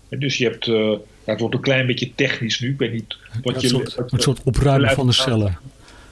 En 0.09 0.18
dus 0.18 0.39
je 0.39 0.45
hebt, 0.45 0.68
eh, 0.68 0.93
het 1.33 1.41
wordt 1.41 1.55
een 1.55 1.61
klein 1.61 1.87
beetje 1.87 2.14
technisch 2.14 2.61
nu, 2.61 2.70
ik 2.70 2.79
weet 2.79 2.93
niet 2.93 3.16
wat 3.43 3.61
Ja, 3.61 3.68
je... 3.68 3.74
een, 3.74 3.87
soort, 3.91 4.12
een 4.12 4.20
soort 4.20 4.43
opruimen 4.43 4.91
van 4.91 5.07
de 5.07 5.12
cellen. 5.12 5.59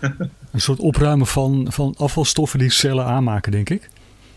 Een 0.53 0.61
soort 0.61 0.79
opruimen 0.79 1.27
van, 1.27 1.67
van 1.71 1.95
afvalstoffen 1.99 2.59
die 2.59 2.71
cellen 2.71 3.05
aanmaken, 3.05 3.53
denk 3.53 3.71
ik. 3.71 3.89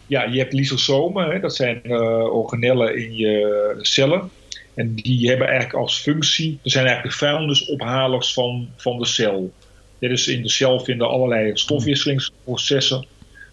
Ja, 0.08 0.24
je 0.24 0.40
hebt 0.40 0.54
lysosomen, 0.54 1.30
hè, 1.32 1.40
dat 1.40 1.56
zijn 1.56 1.84
eh, 1.84 2.34
organellen 2.34 2.98
in 2.98 3.16
je 3.16 3.76
cellen. 3.82 4.30
En 4.74 4.96
die 4.96 5.30
hebben 5.30 5.48
eigenlijk 5.48 5.80
als 5.80 6.00
functie, 6.00 6.60
dat 6.64 6.72
zijn 6.72 6.86
eigenlijk 6.86 7.20
de 7.20 7.26
vuilnisophalers 7.26 8.34
van, 8.34 8.70
van 8.76 9.00
de 9.00 9.06
cel. 9.06 9.52
Ja, 10.00 10.10
dus 10.10 10.28
in 10.28 10.42
de 10.42 10.50
cel 10.50 10.80
vinden 10.80 11.08
allerlei 11.10 11.52
stofwisselingsprocessen 11.54 13.06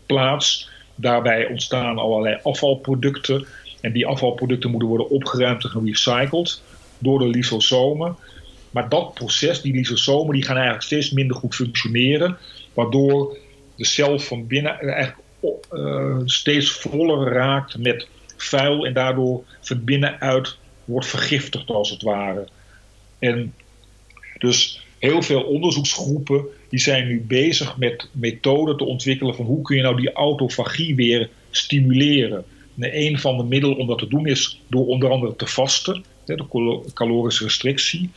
plaats. 0.06 0.70
Daarbij 0.94 1.46
ontstaan 1.46 1.98
allerlei 1.98 2.38
afvalproducten. 2.42 3.46
En 3.80 3.92
die 3.92 4.06
afvalproducten 4.06 4.70
moeten 4.70 4.88
worden 4.88 5.10
opgeruimd 5.10 5.64
en 5.64 5.70
gerecycled 5.70 6.62
door 7.04 7.18
de 7.18 7.28
lysosomen. 7.28 8.16
Maar 8.70 8.88
dat 8.88 9.14
proces, 9.14 9.60
die 9.60 9.74
lysosomen, 9.74 10.34
die 10.34 10.44
gaan 10.44 10.54
eigenlijk 10.54 10.84
steeds 10.84 11.10
minder 11.10 11.36
goed 11.36 11.54
functioneren. 11.54 12.36
Waardoor 12.72 13.36
de 13.76 13.86
cel 13.86 14.18
van 14.18 14.46
binnen 14.46 14.80
eigenlijk 14.80 15.16
eh, 15.70 16.18
steeds 16.24 16.70
voller 16.70 17.32
raakt 17.32 17.78
met 17.78 18.08
vuil. 18.36 18.86
En 18.86 18.92
daardoor 18.92 19.44
van 19.60 19.84
binnenuit 19.84 20.56
wordt 20.84 21.06
vergiftigd 21.06 21.68
als 21.68 21.90
het 21.90 22.02
ware. 22.02 22.48
En 23.18 23.54
dus 24.38 24.84
heel 24.98 25.22
veel 25.22 25.42
onderzoeksgroepen 25.42 26.44
die 26.68 26.80
zijn 26.80 27.06
nu 27.06 27.20
bezig 27.20 27.76
met 27.76 28.08
methoden 28.12 28.76
te 28.76 28.84
ontwikkelen 28.84 29.34
van 29.34 29.44
hoe 29.44 29.62
kun 29.62 29.76
je 29.76 29.82
nou 29.82 29.96
die 29.96 30.12
autofagie 30.12 30.94
weer 30.94 31.30
stimuleren. 31.50 32.44
En 32.78 33.00
een 33.00 33.18
van 33.18 33.36
de 33.36 33.44
middelen 33.44 33.76
om 33.76 33.86
dat 33.86 33.98
te 33.98 34.08
doen 34.08 34.26
is 34.26 34.60
door 34.66 34.86
onder 34.86 35.10
andere 35.10 35.36
te 35.36 35.46
vasten, 35.46 36.04
de 36.26 36.48
calo- 36.48 36.84
calorische 36.94 37.44
restrictie. 37.44 38.10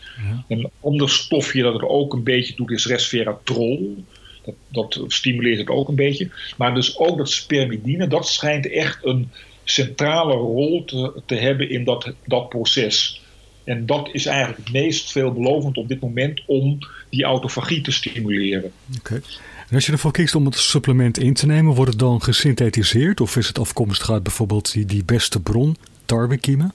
Een 0.48 0.70
ander 0.82 1.10
stofje 1.10 1.62
dat 1.62 1.74
het 1.74 1.84
ook 1.84 2.14
een 2.14 2.24
beetje 2.24 2.56
doet 2.56 2.72
is 2.72 2.86
resveratrol. 2.86 4.04
Dat, 4.44 4.56
dat 4.68 5.04
stimuleert 5.08 5.60
het 5.60 5.70
ook 5.70 5.88
een 5.88 5.96
beetje. 5.96 6.30
Maar 6.58 6.74
dus 6.74 6.98
ook 6.98 7.18
dat 7.18 7.30
spermidine, 7.30 8.08
dat 8.08 8.28
schijnt 8.28 8.72
echt 8.72 9.06
een 9.06 9.30
centrale 9.64 10.34
rol 10.34 10.86
te, 10.86 11.22
te 11.26 11.36
hebben 11.36 11.70
in 11.70 11.84
dat, 11.84 12.14
dat 12.26 12.50
proces. 12.50 13.22
En 13.64 13.86
dat 13.86 14.10
is 14.12 14.26
eigenlijk 14.26 14.58
het 14.58 14.74
meest 14.74 15.12
veelbelovend 15.12 15.78
op 15.78 15.88
dit 15.88 16.02
moment 16.02 16.42
om 16.46 16.78
die 17.10 17.24
autofagie 17.24 17.82
te 17.82 17.92
stimuleren. 17.92 18.72
Oké. 18.98 19.22
En 19.70 19.76
als 19.76 19.86
je 19.86 19.92
ervoor 19.92 20.12
kiest 20.12 20.36
om 20.36 20.46
het 20.46 20.56
supplement 20.56 21.20
in 21.20 21.34
te 21.34 21.46
nemen, 21.46 21.74
wordt 21.74 21.92
het 21.92 22.00
dan 22.00 22.22
gesynthetiseerd? 22.22 23.22
Of 23.22 23.36
is 23.36 23.48
het 23.48 23.60
afkomstig 23.60 24.12
uit 24.12 24.24
bijvoorbeeld 24.24 24.72
die, 24.72 24.86
die 24.86 25.04
beste 25.04 25.40
bron, 25.40 25.78
tarwekiemen? 26.06 26.74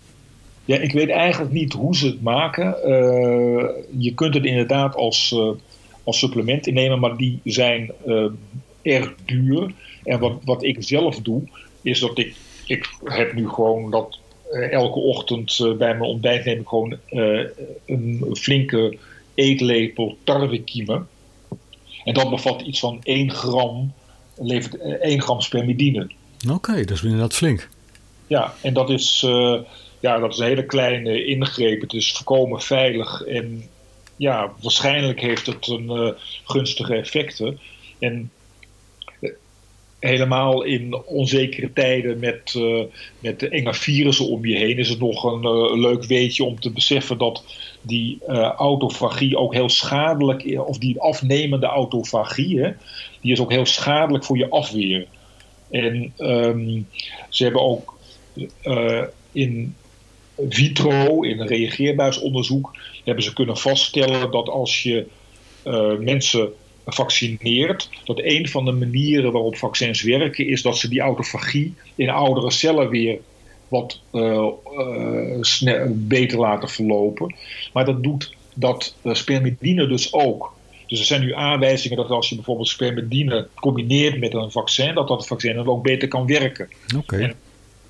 Ja, 0.65 0.79
ik 0.79 0.93
weet 0.93 1.09
eigenlijk 1.09 1.53
niet 1.53 1.73
hoe 1.73 1.97
ze 1.97 2.07
het 2.07 2.23
maken. 2.23 2.83
Eh, 2.83 3.69
je 3.99 4.13
kunt 4.15 4.35
het 4.35 4.45
inderdaad 4.45 4.95
als, 4.95 5.33
eh, 5.33 5.51
als 6.05 6.19
supplement 6.19 6.67
innemen, 6.67 6.99
maar 6.99 7.17
die 7.17 7.41
zijn 7.45 7.93
eh, 8.07 8.27
erg 8.83 9.15
duur. 9.25 9.75
En 10.05 10.19
wat, 10.19 10.33
wat 10.45 10.63
ik 10.63 10.77
zelf 10.79 11.19
doe, 11.19 11.43
is 11.83 12.01
dat 12.01 12.19
ik, 12.19 12.35
ik 12.67 12.89
heb 13.05 13.33
nu 13.35 13.49
gewoon 13.49 13.91
dat 13.91 14.21
elke 14.71 14.99
ochtend 14.99 15.59
bij 15.59 15.97
mijn 15.97 16.11
ontbijt 16.11 16.45
neem 16.45 16.61
ik 16.61 16.69
gewoon 16.69 16.97
een 17.87 18.27
flinke 18.33 18.99
eetlepel 19.35 20.17
tarwekiemen. 20.25 21.09
En 22.05 22.15
dat 22.15 22.31
bevat 22.31 22.61
iets 22.61 22.81
van 22.81 23.01
1 23.03 23.31
gram, 23.31 23.93
levert 24.35 24.79
eh, 24.79 24.93
1 24.93 25.23
gram 25.23 25.41
spermidine. 25.41 26.11
Oké, 26.51 26.85
dat 26.85 26.97
is 26.97 27.03
inderdaad 27.03 27.35
flink. 27.35 27.69
Ja, 28.27 28.55
en 28.61 28.75
dat 28.75 28.91
is, 28.91 29.27
ja, 30.03 30.19
dat 30.19 30.33
is 30.33 30.39
een 30.39 30.47
hele 30.47 30.67
kleine 30.67 31.25
ingreep. 31.25 31.81
Het 31.81 31.93
is 31.93 32.13
voorkomen 32.13 32.61
veilig 32.61 33.23
en 33.23 33.63
ja, 34.17 34.53
waarschijnlijk 34.61 35.21
heeft 35.21 35.47
het 35.47 35.67
een 35.67 35.91
eh, 35.91 36.13
gunstige 36.45 36.95
effecten. 36.95 37.59
En 37.99 38.31
eh, 39.21 39.31
helemaal 39.99 40.63
in 40.63 41.03
onzekere 41.07 41.73
tijden 41.73 42.19
met, 42.19 42.55
eh, 42.57 42.83
met 43.19 43.41
de 43.41 43.49
enge 43.49 43.75
virussen 43.75 44.29
om 44.29 44.47
je 44.47 44.57
heen 44.57 44.79
is 44.79 44.89
het 44.89 44.99
nog 44.99 45.25
een 45.25 45.81
leuk 45.81 46.05
weetje 46.05 46.45
om 46.45 46.61
te 46.61 46.71
beseffen 46.71 47.19
dat 47.19 47.45
die 47.83 48.19
eh, 48.27 48.51
autofagie 48.51 49.37
ook 49.37 49.55
heel 49.55 49.69
schadelijk 49.69 50.43
is, 50.43 50.59
of 50.59 50.79
die 50.79 51.01
afnemende 51.01 51.67
autofagie, 51.67 52.75
die 53.21 53.33
is 53.33 53.41
ook 53.41 53.53
heel 53.53 53.67
schadelijk 53.67 54.25
voor 54.25 54.39
je 54.39 54.51
afweer. 54.51 55.07
En 55.71 56.13
ehm, 56.17 56.81
ze 57.29 57.43
hebben 57.43 57.63
ook 57.63 57.99
in 59.33 59.75
vitro, 60.49 61.23
in 61.23 61.41
een 61.41 61.47
reageerbuisonderzoek, 61.47 62.77
hebben 63.05 63.25
ze 63.25 63.33
kunnen 63.33 63.57
vaststellen 63.57 64.31
dat 64.31 64.49
als 64.49 64.83
je 64.83 65.07
eh, 65.63 65.99
mensen 65.99 66.53
vaccineert, 66.87 67.89
dat 68.05 68.21
een 68.23 68.49
van 68.49 68.65
de 68.65 68.73
manieren 68.73 69.33
waarop 69.33 69.57
vaccins 69.57 70.03
werken 70.03 70.47
is 70.47 70.63
dat 70.63 70.79
ze 70.79 70.89
die 70.89 71.01
autofagie 71.01 71.75
in 71.95 72.11
oudere 72.11 72.51
cellen 72.51 72.89
weer 72.89 73.19
wat 73.69 74.01
sne- 75.41 75.93
beter 75.95 76.39
laten 76.39 76.69
verlopen. 76.69 77.35
Maar 77.73 77.85
dat 77.85 78.03
doet 78.03 78.35
dat 78.55 78.97
spermidine 79.03 79.87
dus 79.87 80.13
ook. 80.13 80.55
Dus 80.87 81.01
er 81.01 81.07
zijn 81.07 81.21
nu 81.21 81.35
aanwijzingen 81.35 81.97
dat 81.97 82.09
als 82.09 82.29
je 82.29 82.35
bijvoorbeeld 82.35 82.69
spermidine 82.69 83.49
combineert 83.55 84.19
met 84.19 84.35
een 84.35 84.51
vaccin, 84.51 84.95
dat 84.95 85.09
dat 85.09 85.27
vaccin 85.27 85.55
dan 85.55 85.67
ook 85.67 85.83
beter 85.83 86.09
kan 86.09 86.27
werken. 86.27 86.69
Oké. 86.97 87.35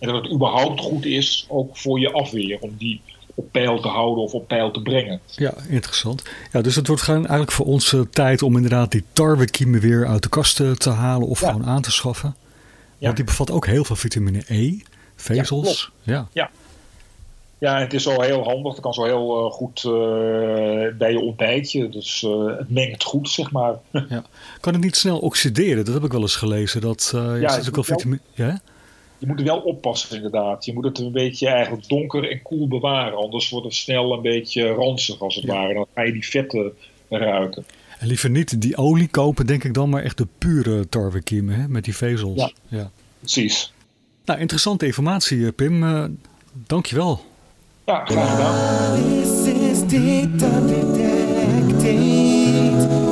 En 0.03 0.09
dat 0.13 0.23
het 0.23 0.33
überhaupt 0.33 0.81
goed 0.81 1.05
is, 1.05 1.47
ook 1.49 1.77
voor 1.77 2.01
je 2.01 2.13
afweer, 2.13 2.59
om 2.61 2.75
die 2.79 3.01
op 3.35 3.45
peil 3.53 3.81
te 3.81 3.89
houden 3.89 4.25
of 4.25 4.33
op 4.35 4.49
peil 4.49 4.71
te 4.71 4.83
brengen. 4.83 5.21
Ja, 5.27 5.55
interessant. 5.69 6.23
Ja, 6.53 6.61
dus 6.61 6.77
het 6.77 6.87
wordt 6.87 7.03
gewoon 7.03 7.21
eigenlijk 7.21 7.53
voor 7.53 7.67
ons 7.67 7.93
eh, 7.93 8.01
tijd 8.11 8.43
om 8.43 8.55
inderdaad 8.57 8.91
die 8.91 9.05
tarwekiemen 9.13 9.81
weer 9.81 10.07
uit 10.07 10.23
de 10.23 10.29
kast 10.29 10.57
te 10.79 10.91
halen 10.91 11.29
of 11.29 11.39
gewoon 11.39 11.65
aan 11.67 11.83
te 11.83 11.91
schaffen. 11.91 12.35
Want 12.99 13.17
die 13.17 13.25
bevat 13.25 13.51
ook 13.51 13.67
heel 13.67 13.85
veel 13.85 13.97
vitamine 13.97 14.43
E, 14.47 14.77
vezels. 15.17 15.91
Ja, 16.03 16.29
Ja. 16.33 16.51
Ja, 17.59 17.79
het 17.79 17.93
is 17.93 18.03
zo 18.03 18.21
heel 18.21 18.43
handig. 18.45 18.73
Het 18.73 18.83
kan 18.83 18.93
zo 18.95 19.05
heel 19.05 19.45
eh, 19.47 19.53
goed 19.53 19.85
eh, 19.85 19.91
bij 20.99 21.13
je 21.13 21.21
ontbijtje. 21.21 21.89
Dus 21.89 22.27
het 22.59 22.71
mengt 22.71 23.05
goed, 23.05 23.29
zeg 23.29 23.51
maar. 23.51 23.75
ja. 23.91 24.25
Kan 24.61 24.73
het 24.73 24.83
niet 24.83 24.97
snel 24.97 25.19
oxideren? 25.19 25.85
Dat 25.85 25.95
heb 25.95 26.05
ik 26.05 26.13
wel 26.13 26.21
eens 26.21 26.37
gelezen. 26.37 26.81
Dat 26.81 27.11
ja, 27.15 27.35
Ja, 27.35 27.55
het 27.57 27.69
ook 27.69 27.75
wel- 27.75 27.85
vitamine. 27.85 28.21
Ja? 28.35 28.61
Je 29.23 29.29
moet 29.29 29.39
er 29.39 29.45
wel 29.45 29.61
oppassen, 29.61 30.17
inderdaad. 30.17 30.65
Je 30.65 30.73
moet 30.73 30.85
het 30.85 30.99
een 30.99 31.13
beetje 31.13 31.49
eigenlijk 31.49 31.89
donker 31.89 32.31
en 32.31 32.43
koel 32.43 32.69
bewaren. 32.69 33.19
Anders 33.19 33.51
wordt 33.51 33.67
het 33.67 33.75
snel 33.75 34.13
een 34.13 34.23
beetje 34.23 34.69
ranzig, 34.69 35.21
als 35.21 35.35
het 35.35 35.45
ware. 35.45 35.75
Dan 35.75 35.87
ga 35.95 36.03
je 36.03 36.13
die 36.13 36.29
vetten 36.29 36.73
ruiken. 37.09 37.65
En 37.99 38.07
liever 38.07 38.31
niet 38.31 38.61
die 38.61 38.77
olie 38.77 39.09
kopen, 39.09 39.47
denk 39.47 39.65
ik 39.65 39.75
dan, 39.75 39.89
maar 39.89 40.03
echt 40.03 40.19
de 40.19 40.27
pure 40.39 40.89
tarwekiemen 40.89 41.55
hè, 41.55 41.69
met 41.69 41.85
die 41.85 41.97
vezels. 41.97 42.41
Ja. 42.41 42.51
ja. 42.69 42.91
Precies. 43.19 43.73
Nou, 44.25 44.41
interessante 44.41 44.87
informatie, 44.87 45.47
eh, 45.47 45.53
Pim. 45.57 45.83
Eh 45.83 46.05
dankjewel. 46.67 47.21
Ja, 47.87 48.05
graag 48.05 48.31
gedaan. 48.31 48.95
This 48.95 49.47
is 49.47 49.81
data 49.81 50.61
detecting 50.67 52.03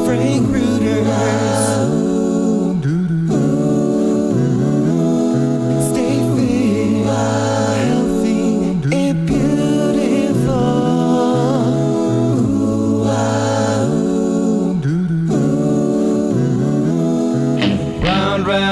Frank 0.05 0.55
Reuters. 0.55 2.10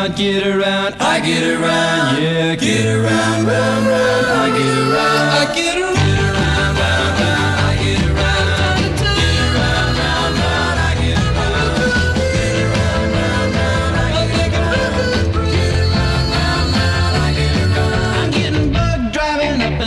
around, 0.09 0.17
get 0.17 0.47
around, 0.47 0.95
I 1.01 1.21
get 1.21 1.43
around, 1.43 2.23
yeah, 2.23 2.55
get 2.55 2.87
around, 2.87 3.47
round, 3.47 3.87
round, 3.87 4.27
I 4.27 4.49
get 4.57 4.79
around, 4.79 5.29
I 5.29 5.55
get 5.55 5.77
around. 5.77 5.89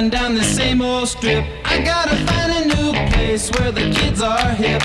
Down 0.09 0.33
the 0.35 0.43
same 0.43 0.81
old 0.81 1.07
strip. 1.07 1.45
I 1.63 1.79
gotta 1.79 2.15
find 2.25 2.51
a 2.51 2.75
new 2.75 2.91
place 3.11 3.51
where 3.51 3.71
the 3.71 3.91
kids 3.91 4.19
are 4.19 4.49
hip. 4.49 4.81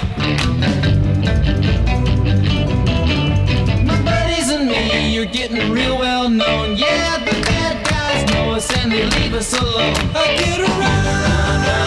you're 5.16 5.24
getting 5.24 5.72
real 5.72 5.96
well 5.98 6.28
known. 6.28 6.76
Yeah, 6.76 7.16
the 7.24 7.30
bad 7.46 7.86
guys 7.88 8.30
know 8.34 8.52
us 8.52 8.70
and 8.76 8.92
they 8.92 9.06
leave 9.06 9.32
us 9.32 9.50
alone. 9.58 9.94
I 10.14 10.36
get 10.36 10.60
around. 10.60 11.85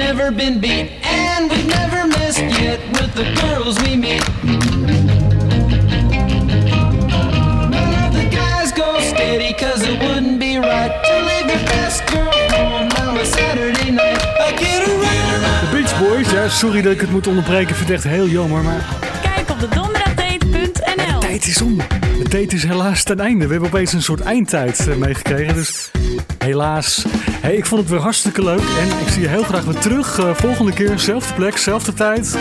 never 0.00 0.30
been 0.30 0.58
beat, 0.58 0.90
and 1.02 1.50
we've 1.50 1.68
never 1.68 2.06
missed 2.06 2.40
yet 2.58 2.80
with 2.96 3.12
the 3.14 3.26
girls 3.42 3.76
we 3.82 3.96
meet. 3.96 4.24
None 7.74 7.92
of 8.04 8.12
the 8.14 8.26
guys 8.30 8.72
go 8.72 8.98
steady, 9.00 9.52
cause 9.52 9.82
it 9.82 9.98
wouldn't 10.00 10.38
be 10.38 10.56
right 10.56 10.92
to 11.06 11.14
leave 11.28 11.48
your 11.54 11.64
best 11.74 12.06
girl 12.06 12.32
home 12.56 12.88
on 13.02 13.18
a 13.18 13.24
Saturday 13.26 13.90
night. 13.90 14.22
I 14.46 14.56
get 14.56 14.88
around. 14.88 15.40
The 15.64 15.70
Beach 15.72 15.94
Boys, 15.98 16.30
ja, 16.30 16.48
sorry 16.48 16.82
dat 16.82 16.92
ik 16.92 17.00
het 17.00 17.10
moet 17.10 17.26
onderbreken, 17.26 17.76
vind 17.76 17.88
het 17.88 17.96
echt 17.96 18.14
heel 18.14 18.26
jammer, 18.26 18.62
maar. 18.62 18.84
Kijk 19.22 19.50
op 19.50 19.60
de 19.60 19.68
donderdate.nl. 19.68 21.20
De 21.20 21.26
tijd 21.26 21.46
is 21.46 21.62
om. 21.62 21.76
De 21.76 22.28
date 22.28 22.54
is 22.54 22.62
helaas 22.62 23.02
ten 23.02 23.20
einde. 23.20 23.46
We 23.46 23.52
hebben 23.52 23.70
opeens 23.70 23.92
een 23.92 24.02
soort 24.02 24.20
eindtijd 24.20 24.88
eh, 24.88 24.96
meegekregen, 24.96 25.54
dus 25.54 25.90
helaas. 26.50 27.04
Hey, 27.40 27.54
ik 27.54 27.66
vond 27.66 27.80
het 27.80 27.90
weer 27.90 28.00
hartstikke 28.00 28.44
leuk 28.44 28.62
en 28.78 29.00
ik 29.00 29.08
zie 29.08 29.22
je 29.22 29.28
heel 29.28 29.42
graag 29.42 29.64
weer 29.64 29.78
terug. 29.78 30.18
Eh, 30.18 30.34
volgende 30.34 30.72
keer, 30.72 30.98
zelfde 30.98 31.34
plek, 31.34 31.56
zelfde 31.56 31.92
tijd. 31.92 32.38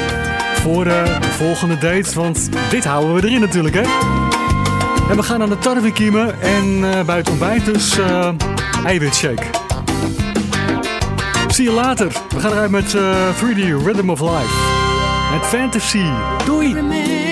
Voor 0.53 0.85
eh, 0.85 1.21
de 1.21 1.27
volgende 1.27 1.77
date, 1.77 2.13
want 2.13 2.49
dit 2.69 2.85
houden 2.85 3.13
we 3.13 3.27
erin 3.27 3.39
natuurlijk, 3.39 3.75
hè? 3.75 3.81
En 5.09 5.15
we 5.15 5.23
gaan 5.23 5.41
aan 5.41 5.49
de 5.49 5.57
tarwe 5.57 5.91
kiemen. 5.91 6.41
en 6.41 6.65
uh, 6.65 7.01
bij 7.01 7.17
het 7.17 7.29
ontbijt 7.29 7.65
dus 7.65 7.97
eiwitshake. 8.85 9.43
Zie 11.47 11.63
je 11.63 11.71
later. 11.71 12.11
We 12.29 12.39
gaan 12.39 12.51
eruit 12.51 12.71
met 12.71 12.95
3D 13.35 13.83
Rhythm 13.85 14.09
of 14.09 14.19
Life. 14.19 14.53
Met 15.31 15.45
Fantasy. 15.45 16.03
Doei! 16.45 17.28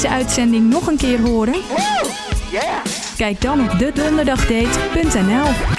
deze 0.00 0.14
uitzending 0.14 0.68
nog 0.70 0.86
een 0.86 0.96
keer 0.96 1.20
horen? 1.20 1.54
Kijk 3.16 3.40
dan 3.40 3.60
op 3.60 3.78
dedonderdagdate.nl 3.78 5.70